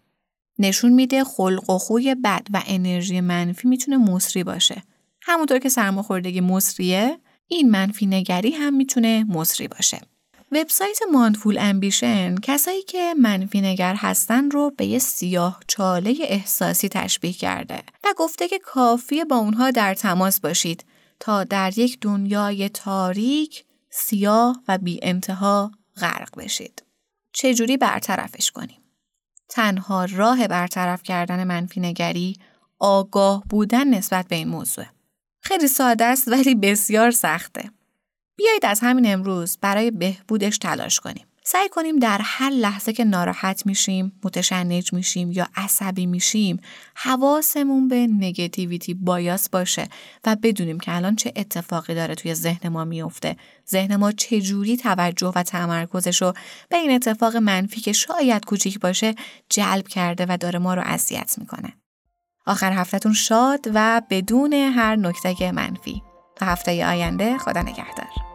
نشون 0.58 0.92
میده 0.92 1.24
خلق 1.24 1.70
و 1.70 1.78
خوی 1.78 2.14
بد 2.14 2.46
و 2.52 2.62
انرژی 2.66 3.20
منفی 3.20 3.68
می‌تونه 3.68 3.96
مصری 3.96 4.44
باشه. 4.44 4.82
همونطور 5.22 5.58
که 5.58 5.68
سرماخوردگی 5.68 6.40
مصریه، 6.40 7.18
این 7.46 7.70
منفی 7.70 8.06
نگری 8.06 8.50
هم 8.50 8.74
می‌تونه 8.74 9.24
مصری 9.28 9.68
باشه. 9.68 10.00
وبسایت 10.52 10.98
مانفول 11.12 11.58
امبیشن 11.60 12.34
کسایی 12.34 12.82
که 12.82 13.14
منفی 13.18 13.60
نگر 13.60 13.94
هستن 13.94 14.50
رو 14.50 14.72
به 14.76 14.86
یه 14.86 14.98
سیاه 14.98 15.60
چاله 15.66 16.16
احساسی 16.20 16.88
تشبیه 16.88 17.32
کرده 17.32 17.82
و 18.04 18.14
گفته 18.16 18.48
که 18.48 18.58
کافیه 18.58 19.24
با 19.24 19.36
اونها 19.36 19.70
در 19.70 19.94
تماس 19.94 20.40
باشید 20.40 20.84
تا 21.20 21.44
در 21.44 21.78
یک 21.78 21.98
دنیای 22.00 22.68
تاریک، 22.68 23.64
سیاه 23.90 24.62
و 24.68 24.78
بی 24.78 25.00
انتها 25.02 25.70
غرق 26.00 26.36
بشید. 26.36 26.82
چجوری 27.32 27.76
برطرفش 27.76 28.50
کنیم؟ 28.50 28.80
تنها 29.48 30.04
راه 30.04 30.48
برطرف 30.48 31.02
کردن 31.02 31.44
منفی 31.44 31.80
نگری 31.80 32.36
آگاه 32.78 33.44
بودن 33.50 33.88
نسبت 33.88 34.28
به 34.28 34.36
این 34.36 34.48
موضوع. 34.48 34.84
خیلی 35.42 35.68
ساده 35.68 36.04
است 36.04 36.28
ولی 36.28 36.54
بسیار 36.54 37.10
سخته. 37.10 37.70
بیایید 38.36 38.66
از 38.66 38.80
همین 38.82 39.12
امروز 39.12 39.58
برای 39.60 39.90
بهبودش 39.90 40.58
تلاش 40.58 41.00
کنیم. 41.00 41.26
سعی 41.52 41.68
کنیم 41.68 41.98
در 41.98 42.20
هر 42.24 42.50
لحظه 42.50 42.92
که 42.92 43.04
ناراحت 43.04 43.66
میشیم، 43.66 44.12
متشنج 44.24 44.92
میشیم 44.92 45.32
یا 45.32 45.48
عصبی 45.56 46.06
میشیم، 46.06 46.60
حواسمون 46.94 47.88
به 47.88 48.06
نگتیویتی 48.06 48.94
بایاس 48.94 49.48
باشه 49.48 49.88
و 50.24 50.36
بدونیم 50.42 50.80
که 50.80 50.96
الان 50.96 51.16
چه 51.16 51.32
اتفاقی 51.36 51.94
داره 51.94 52.14
توی 52.14 52.34
ذهن 52.34 52.68
ما 52.68 52.84
میفته. 52.84 53.36
ذهن 53.70 53.96
ما 53.96 54.12
چجوری 54.12 54.76
توجه 54.76 55.32
و 55.36 55.42
تمرکزش 55.42 56.22
رو 56.22 56.32
به 56.68 56.76
این 56.76 56.90
اتفاق 56.90 57.36
منفی 57.36 57.80
که 57.80 57.92
شاید 57.92 58.44
کوچیک 58.44 58.80
باشه 58.80 59.14
جلب 59.48 59.88
کرده 59.88 60.26
و 60.28 60.36
داره 60.36 60.58
ما 60.58 60.74
رو 60.74 60.82
اذیت 60.84 61.34
می‌کنه. 61.38 61.72
آخر 62.46 62.72
هفتهتون 62.72 63.12
شاد 63.12 63.66
و 63.74 64.02
بدون 64.10 64.52
هر 64.52 64.96
نکته 64.96 65.52
منفی. 65.52 66.02
تا 66.36 66.46
هفته 66.46 66.86
آینده 66.86 67.38
خدا 67.38 67.62
نگهدار. 67.62 68.29